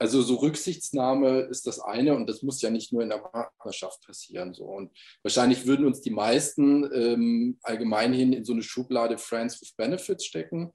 Also 0.01 0.23
so 0.23 0.37
Rücksichtsnahme 0.37 1.41
ist 1.41 1.67
das 1.67 1.79
eine 1.79 2.15
und 2.15 2.27
das 2.27 2.43
muss 2.43 2.63
ja 2.63 2.71
nicht 2.71 2.91
nur 2.91 3.03
in 3.03 3.11
der 3.11 3.19
Partnerschaft 3.19 4.03
passieren. 4.07 4.55
So. 4.55 4.65
Und 4.65 4.97
wahrscheinlich 5.23 5.67
würden 5.67 5.85
uns 5.85 6.01
die 6.01 6.11
meisten 6.11 6.91
ähm, 6.95 7.59
allgemein 7.61 8.15
hin 8.15 8.33
in 8.33 8.47
so 8.47 8.55
eine 8.55 8.63
Schublade 8.63 9.19
Friends 9.19 9.61
with 9.61 9.73
Benefits 9.77 10.25
stecken. 10.25 10.73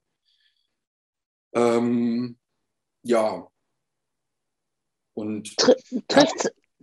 Ähm, 1.56 2.38
ja. 3.02 3.48
Und 5.16 5.56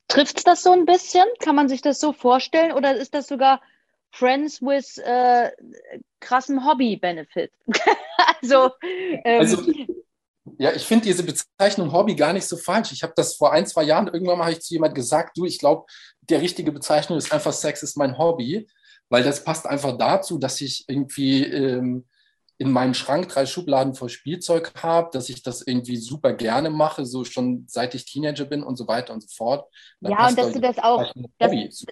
trifft 0.08 0.38
es 0.38 0.42
das 0.42 0.64
so 0.64 0.72
ein 0.72 0.84
bisschen? 0.84 1.24
Kann 1.38 1.54
man 1.54 1.68
sich 1.68 1.80
das 1.80 2.00
so 2.00 2.12
vorstellen? 2.12 2.72
Oder 2.72 2.96
ist 2.96 3.14
das 3.14 3.28
sogar 3.28 3.62
Friends 4.10 4.60
with 4.60 4.98
äh, 4.98 5.52
krassem 6.18 6.66
Hobby-Benefit? 6.66 7.52
also, 8.40 8.70
ähm, 8.82 9.40
also 9.40 9.62
ja, 10.58 10.72
ich 10.72 10.84
finde 10.84 11.04
diese 11.04 11.22
Bezeichnung 11.22 11.92
Hobby 11.92 12.14
gar 12.14 12.32
nicht 12.32 12.46
so 12.46 12.56
falsch. 12.56 12.92
Ich 12.92 13.02
habe 13.02 13.12
das 13.16 13.36
vor 13.36 13.52
ein, 13.52 13.66
zwei 13.66 13.84
Jahren, 13.84 14.08
irgendwann 14.08 14.38
mal 14.38 14.44
habe 14.44 14.54
ich 14.54 14.62
zu 14.62 14.74
jemand 14.74 14.94
gesagt, 14.94 15.36
du, 15.36 15.44
ich 15.44 15.58
glaube, 15.58 15.84
der 16.22 16.40
richtige 16.40 16.72
Bezeichnung 16.72 17.18
ist 17.18 17.32
einfach 17.32 17.52
Sex 17.52 17.82
ist 17.82 17.96
mein 17.96 18.18
Hobby, 18.18 18.66
weil 19.08 19.22
das 19.22 19.44
passt 19.44 19.66
einfach 19.66 19.96
dazu, 19.96 20.38
dass 20.38 20.60
ich 20.60 20.84
irgendwie 20.88 21.44
ähm, 21.44 22.06
in 22.58 22.70
meinem 22.70 22.94
Schrank 22.94 23.28
drei 23.28 23.44
Schubladen 23.46 23.94
voll 23.94 24.08
Spielzeug 24.08 24.72
habe, 24.82 25.10
dass 25.12 25.28
ich 25.28 25.42
das 25.42 25.66
irgendwie 25.66 25.96
super 25.96 26.32
gerne 26.32 26.70
mache, 26.70 27.04
so 27.04 27.24
schon 27.24 27.64
seit 27.68 27.94
ich 27.94 28.04
Teenager 28.04 28.44
bin 28.44 28.62
und 28.62 28.76
so 28.76 28.86
weiter 28.86 29.12
und 29.12 29.22
so 29.22 29.28
fort. 29.34 29.68
ja, 30.00 30.28
und 30.28 30.38
dass 30.38 30.52
du 30.52 30.60
das 30.60 30.78
auch, 30.78 31.12
dass, 31.38 31.84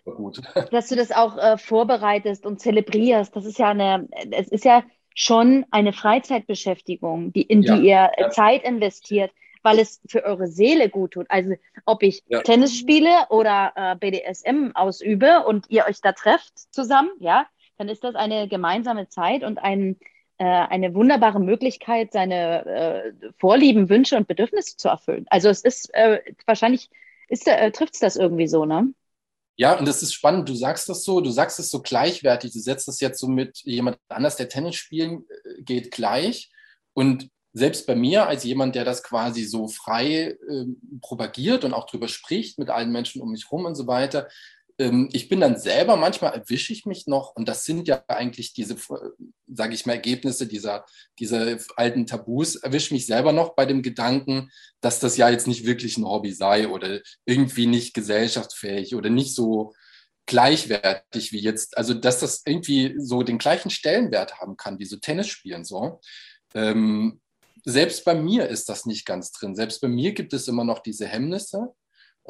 dass, 0.71 0.89
du 0.89 0.97
das 0.97 1.11
auch 1.11 1.37
äh, 1.39 1.59
vorbereitest 1.59 2.47
und 2.47 2.61
zelebrierst. 2.61 3.35
Das 3.35 3.45
ist 3.45 3.59
ja 3.59 3.71
eine, 3.71 4.09
es 4.31 4.49
ist 4.49 4.65
ja 4.65 4.85
schon 5.15 5.67
eine 5.71 5.93
Freizeitbeschäftigung, 5.93 7.33
die, 7.33 7.43
in 7.43 7.63
ja, 7.63 7.77
die 7.77 7.87
ihr 7.87 8.11
ja. 8.17 8.31
Zeit 8.31 8.65
investiert, 8.65 9.33
weil 9.63 9.79
es 9.79 10.01
für 10.07 10.25
eure 10.25 10.47
Seele 10.47 10.89
gut 10.89 11.13
tut. 11.13 11.27
Also 11.29 11.55
ob 11.85 12.03
ich 12.03 12.23
ja. 12.29 12.41
Tennis 12.43 12.77
spiele 12.77 13.27
oder 13.29 13.73
äh, 13.77 13.97
BDSM 13.97 14.71
ausübe 14.75 15.45
und 15.45 15.67
ihr 15.69 15.87
euch 15.87 16.01
da 16.01 16.13
trefft 16.13 16.59
zusammen, 16.73 17.11
ja, 17.19 17.47
dann 17.79 17.89
ist 17.89 18.05
das 18.05 18.15
eine 18.15 18.49
gemeinsame 18.49 19.09
Zeit 19.09 19.43
und 19.43 19.59
ein, 19.59 19.97
äh, 20.39 20.45
eine 20.45 20.95
wunderbare 20.95 21.41
Möglichkeit, 21.41 22.13
seine 22.13 22.67
äh, 22.67 23.13
Vorlieben, 23.39 23.89
Wünsche 23.89 24.17
und 24.17 24.29
Bedürfnisse 24.29 24.77
zu 24.77 24.89
erfüllen. 24.89 25.27
Also 25.31 25.49
es 25.49 25.63
ist 25.63 25.93
äh, 25.95 26.21
wahrscheinlich, 26.47 26.91
ist, 27.29 27.47
äh, 27.49 27.71
trifft 27.71 27.95
es 27.95 28.01
das 28.01 28.17
irgendwie 28.17 28.49
so, 28.49 28.65
ne? 28.65 28.93
Ja, 29.57 29.79
und 29.79 29.87
das 29.87 30.03
ist 30.03 30.15
spannend. 30.15 30.49
Du 30.49 30.55
sagst 30.55 30.89
das 30.89 31.05
so, 31.05 31.21
du 31.21 31.31
sagst 31.31 31.59
es 31.59 31.71
so 31.71 31.83
gleichwertig. 31.83 32.53
Du 32.53 32.61
setzt 32.61 32.89
das 32.89 33.01
jetzt 33.01 33.21
so 33.21 33.29
mit 33.29 33.59
jemand 33.65 33.99
anders, 34.09 34.37
der 34.37 34.49
Tennis 34.49 34.77
spielen 34.77 35.25
äh, 35.29 35.63
geht, 35.63 35.91
gleich. 35.91 36.51
Und 36.95 37.29
selbst 37.53 37.87
bei 37.87 37.95
mir, 37.95 38.27
als 38.27 38.45
jemand, 38.45 38.75
der 38.75 38.85
das 38.85 39.03
quasi 39.03 39.45
so 39.45 39.69
frei 39.69 40.39
äh, 40.49 40.65
propagiert 41.01 41.65
und 41.65 41.75
auch 41.75 41.87
drüber 41.87 42.09
spricht 42.09 42.59
mit 42.59 42.71
allen 42.71 42.93
Menschen 42.93 43.21
um 43.21 43.33
mich 43.33 43.45
herum 43.51 43.65
und 43.65 43.75
so 43.75 43.87
weiter, 43.87 44.29
ich 45.13 45.29
bin 45.29 45.41
dann 45.41 45.59
selber, 45.59 45.97
manchmal 45.97 46.33
erwische 46.33 46.73
ich 46.73 46.87
mich 46.87 47.07
noch, 47.07 47.37
und 47.37 47.49
das 47.49 47.65
sind 47.65 47.87
ja 47.87 48.03
eigentlich 48.09 48.55
diese, 48.55 48.77
sage 49.47 49.75
ich 49.75 49.85
mal, 49.85 49.95
Ergebnisse 49.95 50.47
dieser, 50.47 50.87
dieser 51.19 51.59
alten 51.77 52.07
Tabus, 52.07 52.57
erwische 52.57 52.95
mich 52.95 53.05
selber 53.05 53.33
noch 53.33 53.55
bei 53.55 53.67
dem 53.67 53.83
Gedanken, 53.83 54.51
dass 54.81 54.99
das 54.99 55.19
ja 55.19 55.29
jetzt 55.29 55.47
nicht 55.47 55.67
wirklich 55.67 55.99
ein 55.99 56.07
Hobby 56.07 56.33
sei 56.33 56.69
oder 56.69 57.01
irgendwie 57.27 57.67
nicht 57.67 57.93
gesellschaftsfähig 57.93 58.95
oder 58.95 59.11
nicht 59.11 59.35
so 59.35 59.75
gleichwertig 60.25 61.33
wie 61.33 61.41
jetzt, 61.41 61.77
also 61.77 61.93
dass 61.93 62.21
das 62.21 62.43
irgendwie 62.47 62.95
so 62.99 63.23
den 63.23 63.39
gleichen 63.39 63.71
Stellenwert 63.71 64.41
haben 64.41 64.57
kann, 64.57 64.79
wie 64.79 64.87
so 64.87 64.97
Tennis 64.97 65.29
spielen 65.29 65.65
so. 65.65 66.01
Ähm, 66.55 67.21
selbst 67.65 68.05
bei 68.05 68.15
mir 68.15 68.49
ist 68.49 68.69
das 68.69 68.87
nicht 68.87 69.05
ganz 69.05 69.33
drin. 69.33 69.55
Selbst 69.55 69.81
bei 69.81 69.89
mir 69.89 70.13
gibt 70.13 70.33
es 70.33 70.49
immer 70.49 70.65
noch 70.65 70.79
diese 70.79 71.07
Hemmnisse. 71.07 71.75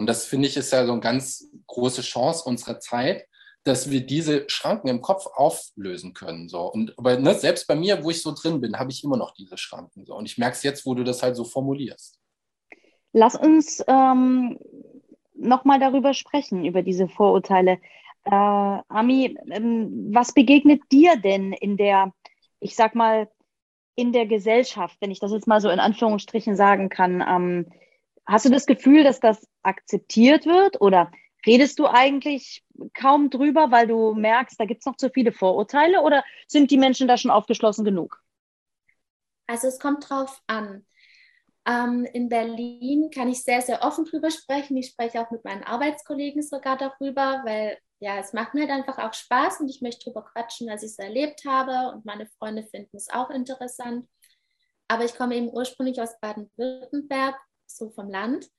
Und 0.01 0.07
das 0.07 0.25
finde 0.25 0.49
ich 0.49 0.57
ist 0.57 0.73
ja 0.73 0.87
so 0.87 0.93
eine 0.93 1.03
ganz 1.03 1.51
große 1.67 2.01
Chance 2.01 2.45
unserer 2.49 2.81
Zeit, 2.81 3.27
dass 3.65 3.91
wir 3.91 4.01
diese 4.01 4.49
Schranken 4.49 4.89
im 4.89 5.03
Kopf 5.03 5.27
auflösen 5.27 6.15
können. 6.15 6.49
So. 6.49 6.63
Und 6.73 6.99
aber 6.99 7.19
ne, 7.19 7.35
selbst 7.35 7.67
bei 7.69 7.75
mir, 7.75 8.03
wo 8.03 8.09
ich 8.09 8.23
so 8.23 8.33
drin 8.33 8.63
bin, 8.63 8.79
habe 8.79 8.91
ich 8.91 9.05
immer 9.05 9.19
noch 9.19 9.35
diese 9.35 9.59
Schranken. 9.59 10.07
So. 10.07 10.15
Und 10.15 10.25
ich 10.25 10.39
merke 10.39 10.57
es 10.57 10.63
jetzt, 10.63 10.87
wo 10.87 10.95
du 10.95 11.05
das 11.05 11.23
halt 11.23 11.37
so 11.37 11.45
formulierst. 11.45 12.19
Lass 13.13 13.37
uns 13.37 13.85
ähm, 13.89 14.59
nochmal 15.35 15.79
darüber 15.79 16.15
sprechen, 16.15 16.65
über 16.65 16.81
diese 16.81 17.07
Vorurteile. 17.07 17.73
Äh, 18.25 18.31
Ami, 18.31 19.37
ähm, 19.51 20.09
was 20.15 20.33
begegnet 20.33 20.81
dir 20.91 21.21
denn 21.21 21.53
in 21.53 21.77
der, 21.77 22.15
ich 22.59 22.75
sag 22.75 22.95
mal, 22.95 23.29
in 23.97 24.15
der 24.15 24.25
Gesellschaft, 24.25 24.97
wenn 25.01 25.11
ich 25.11 25.21
das 25.21 25.33
jetzt 25.33 25.47
mal 25.47 25.61
so 25.61 25.69
in 25.69 25.79
Anführungsstrichen 25.79 26.57
sagen 26.57 26.89
kann, 26.89 27.23
ähm, 27.29 27.67
Hast 28.31 28.45
du 28.45 28.49
das 28.49 28.67
Gefühl, 28.67 29.03
dass 29.03 29.19
das 29.19 29.45
akzeptiert 29.65 30.47
wird 30.47 30.81
oder 30.81 31.11
redest 31.45 31.81
du 31.81 31.89
eigentlich 31.89 32.63
kaum 32.95 33.29
drüber, 33.29 33.73
weil 33.73 33.89
du 33.89 34.15
merkst, 34.15 34.59
da 34.61 34.67
gibt 34.67 34.83
es 34.83 34.87
noch 34.87 34.97
zu 34.97 35.11
viele 35.11 35.33
Vorurteile 35.33 36.03
oder 36.03 36.23
sind 36.47 36.71
die 36.71 36.79
Menschen 36.79 37.09
da 37.09 37.17
schon 37.17 37.33
aufgeschlossen 37.33 37.85
genug? 37.85 38.23
Also 39.49 39.67
es 39.67 39.81
kommt 39.81 40.09
drauf 40.09 40.41
an. 40.47 40.87
Ähm, 41.67 42.07
in 42.13 42.29
Berlin 42.29 43.11
kann 43.13 43.29
ich 43.29 43.43
sehr, 43.43 43.63
sehr 43.63 43.83
offen 43.83 44.05
drüber 44.05 44.31
sprechen. 44.31 44.77
Ich 44.77 44.91
spreche 44.91 45.21
auch 45.21 45.33
mit 45.33 45.45
meinen 45.45 45.65
Arbeitskollegen 45.65 46.41
sogar 46.45 46.77
darüber, 46.77 47.43
weil 47.45 47.79
ja, 47.99 48.19
es 48.19 48.33
macht 48.33 48.55
mir 48.55 48.61
halt 48.61 48.71
einfach 48.71 48.99
auch 48.99 49.13
Spaß 49.13 49.59
und 49.59 49.69
ich 49.69 49.83
möchte 49.83 50.05
drüber 50.05 50.23
quatschen, 50.23 50.69
was 50.69 50.85
ich 50.85 50.95
so 50.95 51.03
erlebt 51.03 51.45
habe 51.45 51.97
und 51.97 52.05
meine 52.05 52.27
Freunde 52.39 52.63
finden 52.63 52.97
es 52.97 53.11
auch 53.11 53.31
interessant. 53.31 54.09
Aber 54.87 55.05
ich 55.05 55.17
komme 55.17 55.35
eben 55.35 55.51
ursprünglich 55.51 56.01
aus 56.01 56.19
Baden-Württemberg 56.21 57.37
so 57.77 57.91
vom 57.91 58.11
Land. 58.11 58.51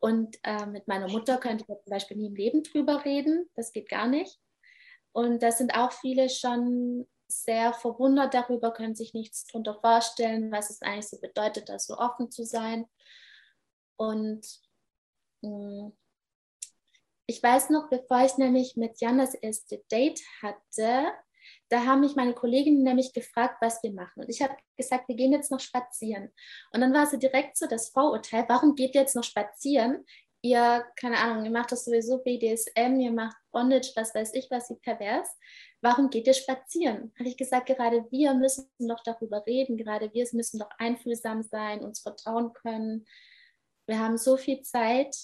Und 0.00 0.36
äh, 0.44 0.66
mit 0.66 0.86
meiner 0.86 1.08
Mutter 1.08 1.38
könnte 1.38 1.64
ich 1.66 1.66
zum 1.66 1.90
Beispiel 1.90 2.16
nie 2.16 2.28
im 2.28 2.36
Leben 2.36 2.62
drüber 2.62 3.04
reden. 3.04 3.48
Das 3.54 3.72
geht 3.72 3.88
gar 3.88 4.06
nicht. 4.06 4.38
Und 5.12 5.42
da 5.42 5.50
sind 5.50 5.74
auch 5.74 5.92
viele 5.92 6.28
schon 6.28 7.08
sehr 7.26 7.72
verwundert 7.72 8.32
darüber, 8.34 8.72
können 8.72 8.94
sich 8.94 9.12
nichts 9.12 9.44
darunter 9.46 9.78
vorstellen, 9.80 10.50
was 10.50 10.70
es 10.70 10.82
eigentlich 10.82 11.08
so 11.08 11.20
bedeutet, 11.20 11.68
da 11.68 11.78
so 11.78 11.96
offen 11.98 12.30
zu 12.30 12.44
sein. 12.44 12.86
Und 13.96 14.46
mh, 15.42 15.50
hm, 15.50 15.96
ich 17.30 17.42
weiß 17.42 17.68
noch, 17.68 17.90
bevor 17.90 18.24
ich 18.24 18.38
nämlich 18.38 18.76
mit 18.76 19.02
Jan 19.02 19.18
das 19.18 19.34
erste 19.34 19.84
Date 19.90 20.22
hatte, 20.40 21.12
da 21.68 21.84
haben 21.84 22.00
mich 22.00 22.16
meine 22.16 22.34
Kolleginnen 22.34 22.82
nämlich 22.82 23.12
gefragt, 23.12 23.56
was 23.60 23.82
wir 23.82 23.92
machen. 23.92 24.20
Und 24.20 24.28
ich 24.28 24.40
habe 24.42 24.56
gesagt, 24.76 25.08
wir 25.08 25.16
gehen 25.16 25.32
jetzt 25.32 25.50
noch 25.50 25.60
spazieren. 25.60 26.30
Und 26.72 26.80
dann 26.80 26.94
war 26.94 27.06
sie 27.06 27.18
direkt 27.18 27.56
so 27.56 27.66
das 27.66 27.90
Vorurteil, 27.90 28.44
warum 28.48 28.74
geht 28.74 28.94
ihr 28.94 29.02
jetzt 29.02 29.16
noch 29.16 29.24
spazieren? 29.24 30.04
ihr, 30.42 30.84
keine 30.96 31.18
Ahnung, 31.18 31.44
ihr 31.44 31.50
macht 31.50 31.72
das 31.72 31.84
sowieso 31.84 32.18
BDSM, 32.18 33.00
ihr 33.00 33.12
macht 33.12 33.36
Bondage, 33.50 33.92
was 33.96 34.14
weiß 34.14 34.34
ich, 34.34 34.50
was 34.50 34.68
sie 34.68 34.76
pervers. 34.76 35.28
Warum 35.80 36.10
geht 36.10 36.26
ihr 36.26 36.34
spazieren? 36.34 37.12
Habe 37.18 37.28
ich 37.28 37.36
gesagt, 37.36 37.66
gerade 37.66 38.06
wir 38.10 38.34
müssen 38.34 38.68
doch 38.78 39.02
darüber 39.04 39.44
reden, 39.46 39.76
gerade 39.76 40.12
wir 40.12 40.26
müssen 40.32 40.58
doch 40.58 40.70
einfühlsam 40.78 41.42
sein, 41.42 41.80
uns 41.80 42.00
vertrauen 42.00 42.52
können. 42.52 43.06
Wir 43.86 43.98
haben 43.98 44.18
so 44.18 44.36
viel 44.36 44.62
Zeit 44.62 45.16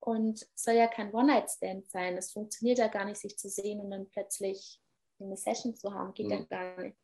und 0.00 0.42
es 0.42 0.62
soll 0.62 0.74
ja 0.74 0.88
kein 0.88 1.12
One-Night-Stand 1.12 1.90
sein. 1.90 2.16
Es 2.16 2.32
funktioniert 2.32 2.78
ja 2.78 2.88
gar 2.88 3.04
nicht, 3.04 3.20
sich 3.20 3.36
zu 3.38 3.48
sehen 3.48 3.80
und 3.80 3.90
dann 3.90 4.08
plötzlich 4.08 4.80
eine 5.20 5.36
Session 5.36 5.74
zu 5.74 5.92
haben. 5.92 6.14
Geht 6.14 6.26
mhm. 6.26 6.32
ja 6.32 6.42
gar 6.44 6.82
nicht. 6.82 6.96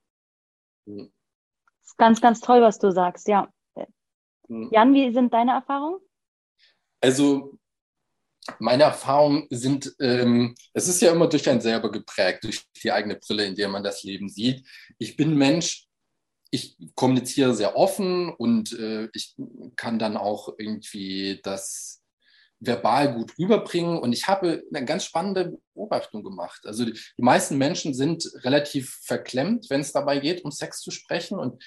Mhm. 0.87 1.13
Das 1.81 1.91
ist 1.91 1.99
ganz, 1.99 2.21
ganz 2.21 2.41
toll, 2.41 2.63
was 2.63 2.79
du 2.79 2.91
sagst, 2.91 3.29
ja. 3.29 3.53
Mhm. 4.49 4.71
Jan, 4.73 4.95
wie 4.95 5.13
sind 5.13 5.33
deine 5.33 5.53
Erfahrungen? 5.53 6.01
Also 7.01 7.59
meine 8.59 8.85
Erfahrungen 8.85 9.47
sind, 9.51 9.95
ähm, 10.01 10.55
es 10.73 10.89
ist 10.89 11.01
ja 11.01 11.13
immer 11.13 11.29
durch 11.29 11.49
ein 11.49 11.61
selber 11.61 11.91
geprägt, 11.91 12.45
durch 12.45 12.65
die 12.83 12.93
eigene 12.93 13.17
Brille, 13.17 13.47
in 13.47 13.55
der 13.55 13.69
man 13.69 13.83
das 13.83 14.03
Leben 14.03 14.29
sieht. 14.29 14.67
Ich 14.99 15.17
bin 15.17 15.37
Mensch, 15.37 15.87
ich 16.51 16.77
kommuniziere 16.95 17.55
sehr 17.55 17.77
offen 17.77 18.33
und 18.33 18.73
äh, 18.79 19.09
ich 19.13 19.35
kann 19.77 19.99
dann 19.99 20.17
auch 20.17 20.55
irgendwie 20.59 21.41
das 21.43 22.03
verbal 22.61 23.15
gut 23.15 23.37
rüberbringen. 23.39 23.99
Und 23.99 24.13
ich 24.13 24.29
habe 24.29 24.63
eine 24.73 24.85
ganz 24.85 25.05
spannende 25.05 25.59
Beobachtung 25.75 26.23
gemacht. 26.23 26.63
Also 26.65 26.85
die, 26.85 26.93
die 26.93 27.23
meisten 27.23 27.59
Menschen 27.59 27.95
sind 27.95 28.31
relativ 28.43 28.99
verklemmt, 29.03 29.67
wenn 29.71 29.81
es 29.81 29.93
dabei 29.93 30.19
geht, 30.21 30.45
um 30.45 30.51
Sex 30.51 30.81
zu 30.81 30.91
sprechen. 30.91 31.39
Und 31.39 31.63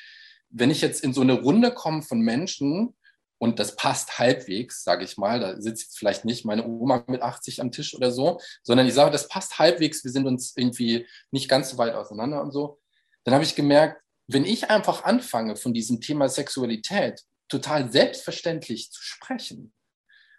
wenn 0.49 0.71
ich 0.71 0.81
jetzt 0.81 1.03
in 1.03 1.13
so 1.13 1.21
eine 1.21 1.33
Runde 1.41 1.71
komme 1.71 2.01
von 2.01 2.19
Menschen, 2.19 2.95
und 3.39 3.59
das 3.59 3.75
passt 3.75 4.19
halbwegs, 4.19 4.83
sage 4.83 5.03
ich 5.03 5.17
mal. 5.17 5.39
Da 5.39 5.61
sitzt 5.61 5.97
vielleicht 5.97 6.25
nicht 6.25 6.45
meine 6.45 6.65
Oma 6.65 7.03
mit 7.07 7.21
80 7.21 7.61
am 7.61 7.71
Tisch 7.71 7.93
oder 7.93 8.11
so, 8.11 8.39
sondern 8.63 8.87
ich 8.87 8.93
sage, 8.93 9.11
das 9.11 9.27
passt 9.27 9.59
halbwegs. 9.59 10.03
Wir 10.03 10.11
sind 10.11 10.25
uns 10.25 10.53
irgendwie 10.55 11.07
nicht 11.31 11.49
ganz 11.49 11.69
so 11.69 11.77
weit 11.77 11.93
auseinander 11.93 12.41
und 12.41 12.51
so. 12.51 12.79
Dann 13.23 13.33
habe 13.33 13.43
ich 13.43 13.55
gemerkt, 13.55 14.01
wenn 14.27 14.45
ich 14.45 14.69
einfach 14.69 15.03
anfange, 15.03 15.55
von 15.55 15.73
diesem 15.73 16.01
Thema 16.01 16.27
Sexualität 16.29 17.21
total 17.47 17.91
selbstverständlich 17.91 18.91
zu 18.91 19.01
sprechen, 19.01 19.73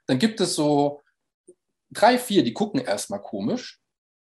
dann 0.07 0.19
gibt 0.19 0.41
es 0.41 0.55
so 0.55 1.01
drei, 1.91 2.19
vier, 2.19 2.43
die 2.45 2.55
gucken 2.55 2.81
erstmal 2.81 3.21
komisch, 3.21 3.81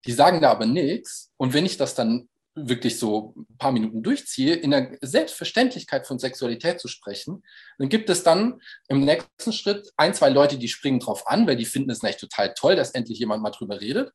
die 0.05 0.11
sagen 0.11 0.41
da 0.41 0.51
aber 0.51 0.65
nichts. 0.65 1.31
Und 1.37 1.53
wenn 1.53 1.65
ich 1.65 1.77
das 1.77 1.95
dann 1.95 2.29
wirklich 2.55 2.97
so 2.97 3.35
ein 3.37 3.57
paar 3.57 3.71
Minuten 3.71 4.01
durchziehe, 4.01 4.55
in 4.55 4.71
der 4.71 4.97
Selbstverständlichkeit 5.01 6.07
von 6.07 6.17
Sexualität 6.17 6.79
zu 6.79 6.87
sprechen, 6.87 7.43
dann 7.77 7.89
gibt 7.89 8.09
es 8.09 8.23
dann 8.23 8.59
im 8.87 9.01
nächsten 9.01 9.53
Schritt 9.53 9.91
ein, 9.95 10.13
zwei 10.13 10.29
Leute, 10.29 10.57
die 10.57 10.67
springen 10.67 10.99
drauf 10.99 11.27
an, 11.27 11.45
weil 11.45 11.55
die 11.55 11.65
finden 11.65 11.91
es 11.91 12.03
echt 12.03 12.19
total 12.19 12.53
toll, 12.55 12.75
dass 12.75 12.91
endlich 12.91 13.19
jemand 13.19 13.43
mal 13.43 13.51
drüber 13.51 13.79
redet. 13.79 14.11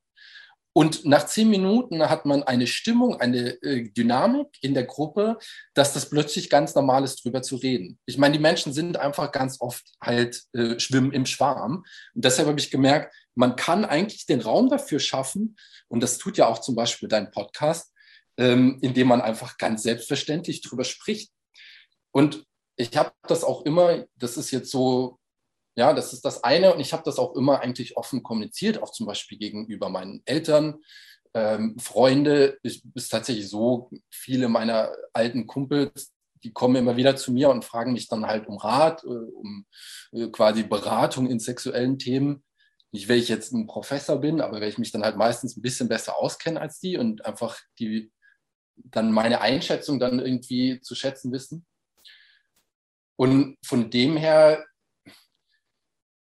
Und 0.74 1.04
nach 1.04 1.26
zehn 1.26 1.50
Minuten 1.50 2.08
hat 2.08 2.24
man 2.24 2.42
eine 2.44 2.66
Stimmung, 2.66 3.20
eine 3.20 3.62
äh, 3.62 3.90
Dynamik 3.90 4.48
in 4.62 4.72
der 4.72 4.84
Gruppe, 4.84 5.38
dass 5.74 5.92
das 5.92 6.08
plötzlich 6.08 6.48
ganz 6.48 6.74
normal 6.74 7.04
ist, 7.04 7.22
drüber 7.22 7.42
zu 7.42 7.56
reden. 7.56 7.98
Ich 8.06 8.16
meine, 8.16 8.32
die 8.32 8.42
Menschen 8.42 8.72
sind 8.72 8.96
einfach 8.96 9.32
ganz 9.32 9.60
oft 9.60 9.84
halt 10.00 10.42
äh, 10.54 10.78
schwimmen 10.80 11.12
im 11.12 11.26
Schwarm. 11.26 11.84
Und 12.14 12.24
deshalb 12.24 12.48
habe 12.48 12.58
ich 12.58 12.70
gemerkt, 12.70 13.14
man 13.34 13.56
kann 13.56 13.84
eigentlich 13.84 14.26
den 14.26 14.40
Raum 14.40 14.68
dafür 14.68 15.00
schaffen, 15.00 15.56
und 15.88 16.02
das 16.02 16.18
tut 16.18 16.36
ja 16.38 16.46
auch 16.46 16.58
zum 16.58 16.74
Beispiel 16.74 17.08
dein 17.08 17.30
Podcast, 17.30 17.92
ähm, 18.36 18.78
indem 18.82 19.08
man 19.08 19.20
einfach 19.20 19.58
ganz 19.58 19.82
selbstverständlich 19.82 20.62
drüber 20.62 20.84
spricht. 20.84 21.32
Und 22.12 22.44
ich 22.76 22.96
habe 22.96 23.12
das 23.28 23.44
auch 23.44 23.64
immer, 23.64 24.06
das 24.16 24.36
ist 24.36 24.50
jetzt 24.50 24.70
so 24.70 25.18
ja, 25.74 25.92
das 25.92 26.12
ist 26.12 26.24
das 26.24 26.44
eine. 26.44 26.74
Und 26.74 26.80
ich 26.80 26.92
habe 26.92 27.02
das 27.04 27.18
auch 27.18 27.34
immer 27.34 27.60
eigentlich 27.60 27.96
offen 27.96 28.22
kommuniziert, 28.22 28.82
auch 28.82 28.92
zum 28.92 29.06
Beispiel 29.06 29.38
gegenüber 29.38 29.88
meinen 29.88 30.22
Eltern, 30.24 30.80
ähm, 31.34 31.78
Freunde. 31.78 32.58
Es 32.62 32.82
ist 32.94 33.08
tatsächlich 33.08 33.48
so, 33.48 33.90
viele 34.10 34.48
meiner 34.48 34.92
alten 35.12 35.46
Kumpels, 35.46 36.12
die 36.44 36.52
kommen 36.52 36.76
immer 36.76 36.96
wieder 36.96 37.16
zu 37.16 37.32
mir 37.32 37.50
und 37.50 37.64
fragen 37.64 37.92
mich 37.92 38.08
dann 38.08 38.26
halt 38.26 38.46
um 38.46 38.58
Rat, 38.58 39.04
äh, 39.04 39.06
um 39.06 39.64
äh, 40.12 40.28
quasi 40.28 40.64
Beratung 40.64 41.28
in 41.28 41.38
sexuellen 41.38 41.98
Themen. 41.98 42.42
Nicht, 42.92 43.08
weil 43.08 43.18
ich 43.18 43.28
jetzt 43.28 43.52
ein 43.52 43.66
Professor 43.66 44.20
bin, 44.20 44.40
aber 44.40 44.60
weil 44.60 44.68
ich 44.68 44.78
mich 44.78 44.92
dann 44.92 45.02
halt 45.02 45.16
meistens 45.16 45.56
ein 45.56 45.62
bisschen 45.62 45.88
besser 45.88 46.16
auskenne 46.16 46.60
als 46.60 46.78
die 46.78 46.98
und 46.98 47.24
einfach 47.24 47.58
die 47.78 48.12
dann 48.76 49.12
meine 49.12 49.40
Einschätzung 49.40 49.98
dann 49.98 50.18
irgendwie 50.18 50.80
zu 50.80 50.94
schätzen 50.94 51.32
wissen. 51.32 51.66
Und 53.16 53.56
von 53.64 53.90
dem 53.90 54.16
her 54.16 54.64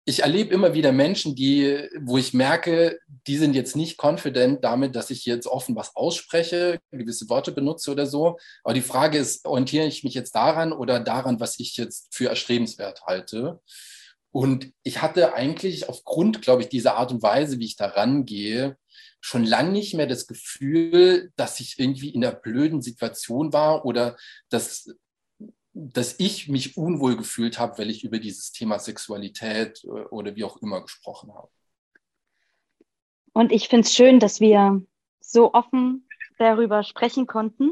ich 0.06 0.22
erlebe 0.22 0.54
immer 0.54 0.74
wieder 0.74 0.92
Menschen, 0.92 1.34
die, 1.34 1.88
wo 2.02 2.18
ich 2.18 2.34
merke, 2.34 3.00
die 3.26 3.38
sind 3.38 3.56
jetzt 3.56 3.76
nicht 3.76 3.98
confident 4.04 4.64
damit, 4.64 4.96
dass 4.96 5.10
ich 5.10 5.26
jetzt 5.26 5.48
offen 5.48 5.78
was 5.78 5.96
ausspreche, 5.96 6.80
gewisse 6.92 7.30
Worte 7.30 7.54
benutze 7.54 7.90
oder 7.92 8.06
so. 8.06 8.38
Aber 8.64 8.74
die 8.74 8.82
Frage 8.82 9.18
ist, 9.18 9.46
orientiere 9.46 9.86
ich 9.86 10.04
mich 10.04 10.14
jetzt 10.14 10.36
daran 10.36 10.74
oder 10.74 11.00
daran, 11.00 11.40
was 11.40 11.58
ich 11.58 11.78
jetzt 11.78 12.14
für 12.14 12.28
erstrebenswert 12.28 13.04
halte? 13.06 13.62
Und 14.34 14.74
ich 14.84 15.02
hatte 15.02 15.36
eigentlich 15.36 15.88
aufgrund, 15.88 16.42
glaube 16.42 16.64
ich, 16.64 16.70
dieser 16.70 16.96
Art 16.96 17.12
und 17.12 17.22
Weise, 17.22 17.60
wie 17.60 17.66
ich 17.66 17.78
da 17.78 17.86
rangehe, 17.86 18.78
schon 19.22 19.46
lange 19.46 19.72
nicht 19.72 19.94
mehr 19.94 20.08
das 20.08 20.28
Gefühl, 20.28 21.32
dass 21.38 21.62
ich 21.62 21.80
irgendwie 21.80 22.10
in 22.10 22.26
einer 22.26 22.36
blöden 22.36 22.82
Situation 22.82 23.54
war 23.54 23.86
oder 23.86 24.18
dass 24.50 24.94
dass 25.76 26.20
ich 26.20 26.50
mich 26.50 26.78
unwohl 26.78 27.18
gefühlt 27.18 27.58
habe, 27.58 27.80
weil 27.80 27.90
ich 27.90 28.04
über 28.04 28.20
dieses 28.20 28.52
Thema 28.52 28.78
Sexualität 28.78 29.84
äh, 29.84 29.88
oder 29.88 30.36
wie 30.36 30.44
auch 30.44 30.58
immer 30.58 30.82
gesprochen 30.82 31.34
habe. 31.34 31.50
Und 33.34 33.52
ich 33.52 33.68
finde 33.68 33.88
es 33.88 33.94
schön, 33.94 34.20
dass 34.20 34.40
wir 34.40 34.84
so 35.20 35.54
offen 35.54 36.08
darüber 36.38 36.84
sprechen 36.84 37.26
konnten. 37.26 37.72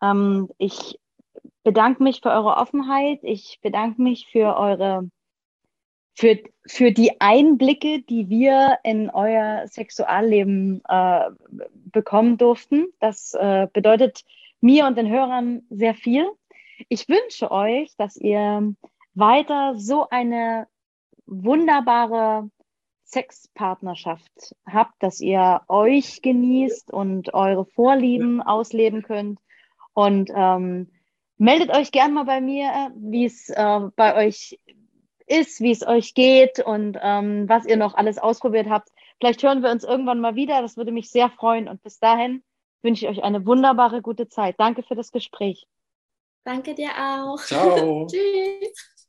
Ähm, 0.00 0.48
ich 0.58 1.00
bedanke 1.64 2.02
mich 2.02 2.20
für 2.20 2.30
eure 2.30 2.56
Offenheit. 2.56 3.20
Ich 3.22 3.58
bedanke 3.60 4.00
mich 4.00 4.28
für 4.30 4.56
eure, 4.56 5.10
für, 6.14 6.38
für 6.66 6.92
die 6.92 7.20
Einblicke, 7.20 8.02
die 8.02 8.28
wir 8.28 8.78
in 8.84 9.10
euer 9.10 9.66
Sexualleben 9.66 10.82
äh, 10.88 11.30
bekommen 11.90 12.38
durften. 12.38 12.86
Das 13.00 13.34
äh, 13.34 13.68
bedeutet 13.72 14.24
mir 14.60 14.86
und 14.86 14.96
den 14.96 15.08
Hörern 15.08 15.62
sehr 15.70 15.94
viel. 15.94 16.28
Ich 16.88 17.08
wünsche 17.08 17.50
euch, 17.50 17.94
dass 17.96 18.16
ihr 18.16 18.74
weiter 19.14 19.74
so 19.76 20.08
eine 20.08 20.66
wunderbare 21.26 22.50
Sexpartnerschaft 23.04 24.54
habt, 24.66 24.94
dass 25.02 25.20
ihr 25.20 25.62
euch 25.68 26.22
genießt 26.22 26.90
und 26.90 27.34
eure 27.34 27.66
Vorlieben 27.66 28.40
ausleben 28.42 29.02
könnt. 29.02 29.38
Und 29.94 30.30
ähm, 30.34 30.90
meldet 31.36 31.70
euch 31.70 31.92
gern 31.92 32.14
mal 32.14 32.24
bei 32.24 32.40
mir, 32.40 32.90
wie 32.96 33.26
es 33.26 33.50
äh, 33.50 33.80
bei 33.96 34.16
euch 34.16 34.58
ist, 35.26 35.60
wie 35.60 35.70
es 35.70 35.86
euch 35.86 36.14
geht 36.14 36.60
und 36.60 36.98
ähm, 37.00 37.48
was 37.48 37.66
ihr 37.66 37.76
noch 37.76 37.94
alles 37.94 38.18
ausprobiert 38.18 38.68
habt. 38.68 38.90
Vielleicht 39.18 39.42
hören 39.42 39.62
wir 39.62 39.70
uns 39.70 39.84
irgendwann 39.84 40.20
mal 40.20 40.34
wieder. 40.34 40.62
Das 40.62 40.76
würde 40.76 40.92
mich 40.92 41.10
sehr 41.10 41.30
freuen. 41.30 41.68
Und 41.68 41.82
bis 41.82 41.98
dahin 41.98 42.42
wünsche 42.82 43.06
ich 43.06 43.10
euch 43.10 43.24
eine 43.24 43.46
wunderbare, 43.46 44.02
gute 44.02 44.28
Zeit. 44.28 44.56
Danke 44.58 44.82
für 44.82 44.94
das 44.94 45.12
Gespräch. 45.12 45.66
Danke 46.44 46.74
dir 46.74 46.90
auch. 46.90 47.38
Ciao. 47.38 48.06
Tschüss. 48.10 49.08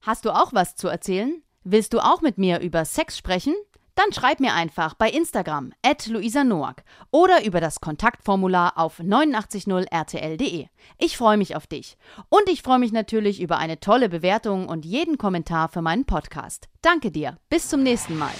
Hast 0.00 0.24
du 0.24 0.30
auch 0.30 0.52
was 0.52 0.76
zu 0.76 0.88
erzählen? 0.88 1.42
Willst 1.62 1.94
du 1.94 2.00
auch 2.00 2.20
mit 2.20 2.36
mir 2.36 2.60
über 2.60 2.84
Sex 2.84 3.16
sprechen? 3.16 3.54
Dann 3.94 4.12
schreib 4.12 4.40
mir 4.40 4.54
einfach 4.54 4.94
bei 4.94 5.08
Instagram 5.08 5.72
at 5.82 6.06
Luisa 6.06 6.42
Noack 6.42 6.82
oder 7.10 7.44
über 7.44 7.60
das 7.60 7.80
Kontaktformular 7.80 8.72
auf 8.76 8.98
890rtl.de. 9.00 10.66
Ich 10.98 11.16
freue 11.16 11.36
mich 11.36 11.54
auf 11.54 11.66
dich. 11.66 11.96
Und 12.28 12.48
ich 12.48 12.62
freue 12.62 12.78
mich 12.78 12.92
natürlich 12.92 13.40
über 13.40 13.58
eine 13.58 13.78
tolle 13.80 14.08
Bewertung 14.08 14.68
und 14.68 14.84
jeden 14.84 15.18
Kommentar 15.18 15.68
für 15.68 15.82
meinen 15.82 16.04
Podcast. 16.04 16.68
Danke 16.82 17.10
dir. 17.10 17.38
Bis 17.48 17.68
zum 17.68 17.82
nächsten 17.82 18.18
Mal. 18.18 18.32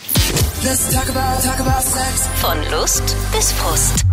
Talk 0.65 1.09
about, 1.11 1.43
talk 1.47 1.61
about 1.61 1.83
Von 2.41 2.59
Lust 2.71 3.17
bis 3.33 3.53
Frust. 3.53 4.05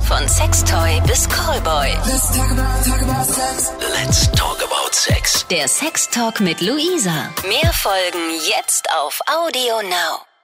Von 0.00 0.28
Sextoy 0.28 1.00
bis 1.06 1.28
Callboy. 1.28 1.88
Let's 2.06 2.28
talk 2.36 2.50
about, 2.52 2.84
talk 2.84 3.02
about 3.02 3.24
sex. 3.24 3.72
Let's 3.92 4.30
talk 4.32 4.62
about 4.62 4.92
sex. 4.92 5.46
Der 5.48 5.66
Sex 5.66 6.08
Talk 6.10 6.40
mit 6.40 6.60
Luisa. 6.60 7.30
Mehr 7.48 7.72
Folgen 7.72 8.30
jetzt 8.48 8.88
auf 8.96 9.20
Audio 9.26 9.82
Now. 9.82 10.35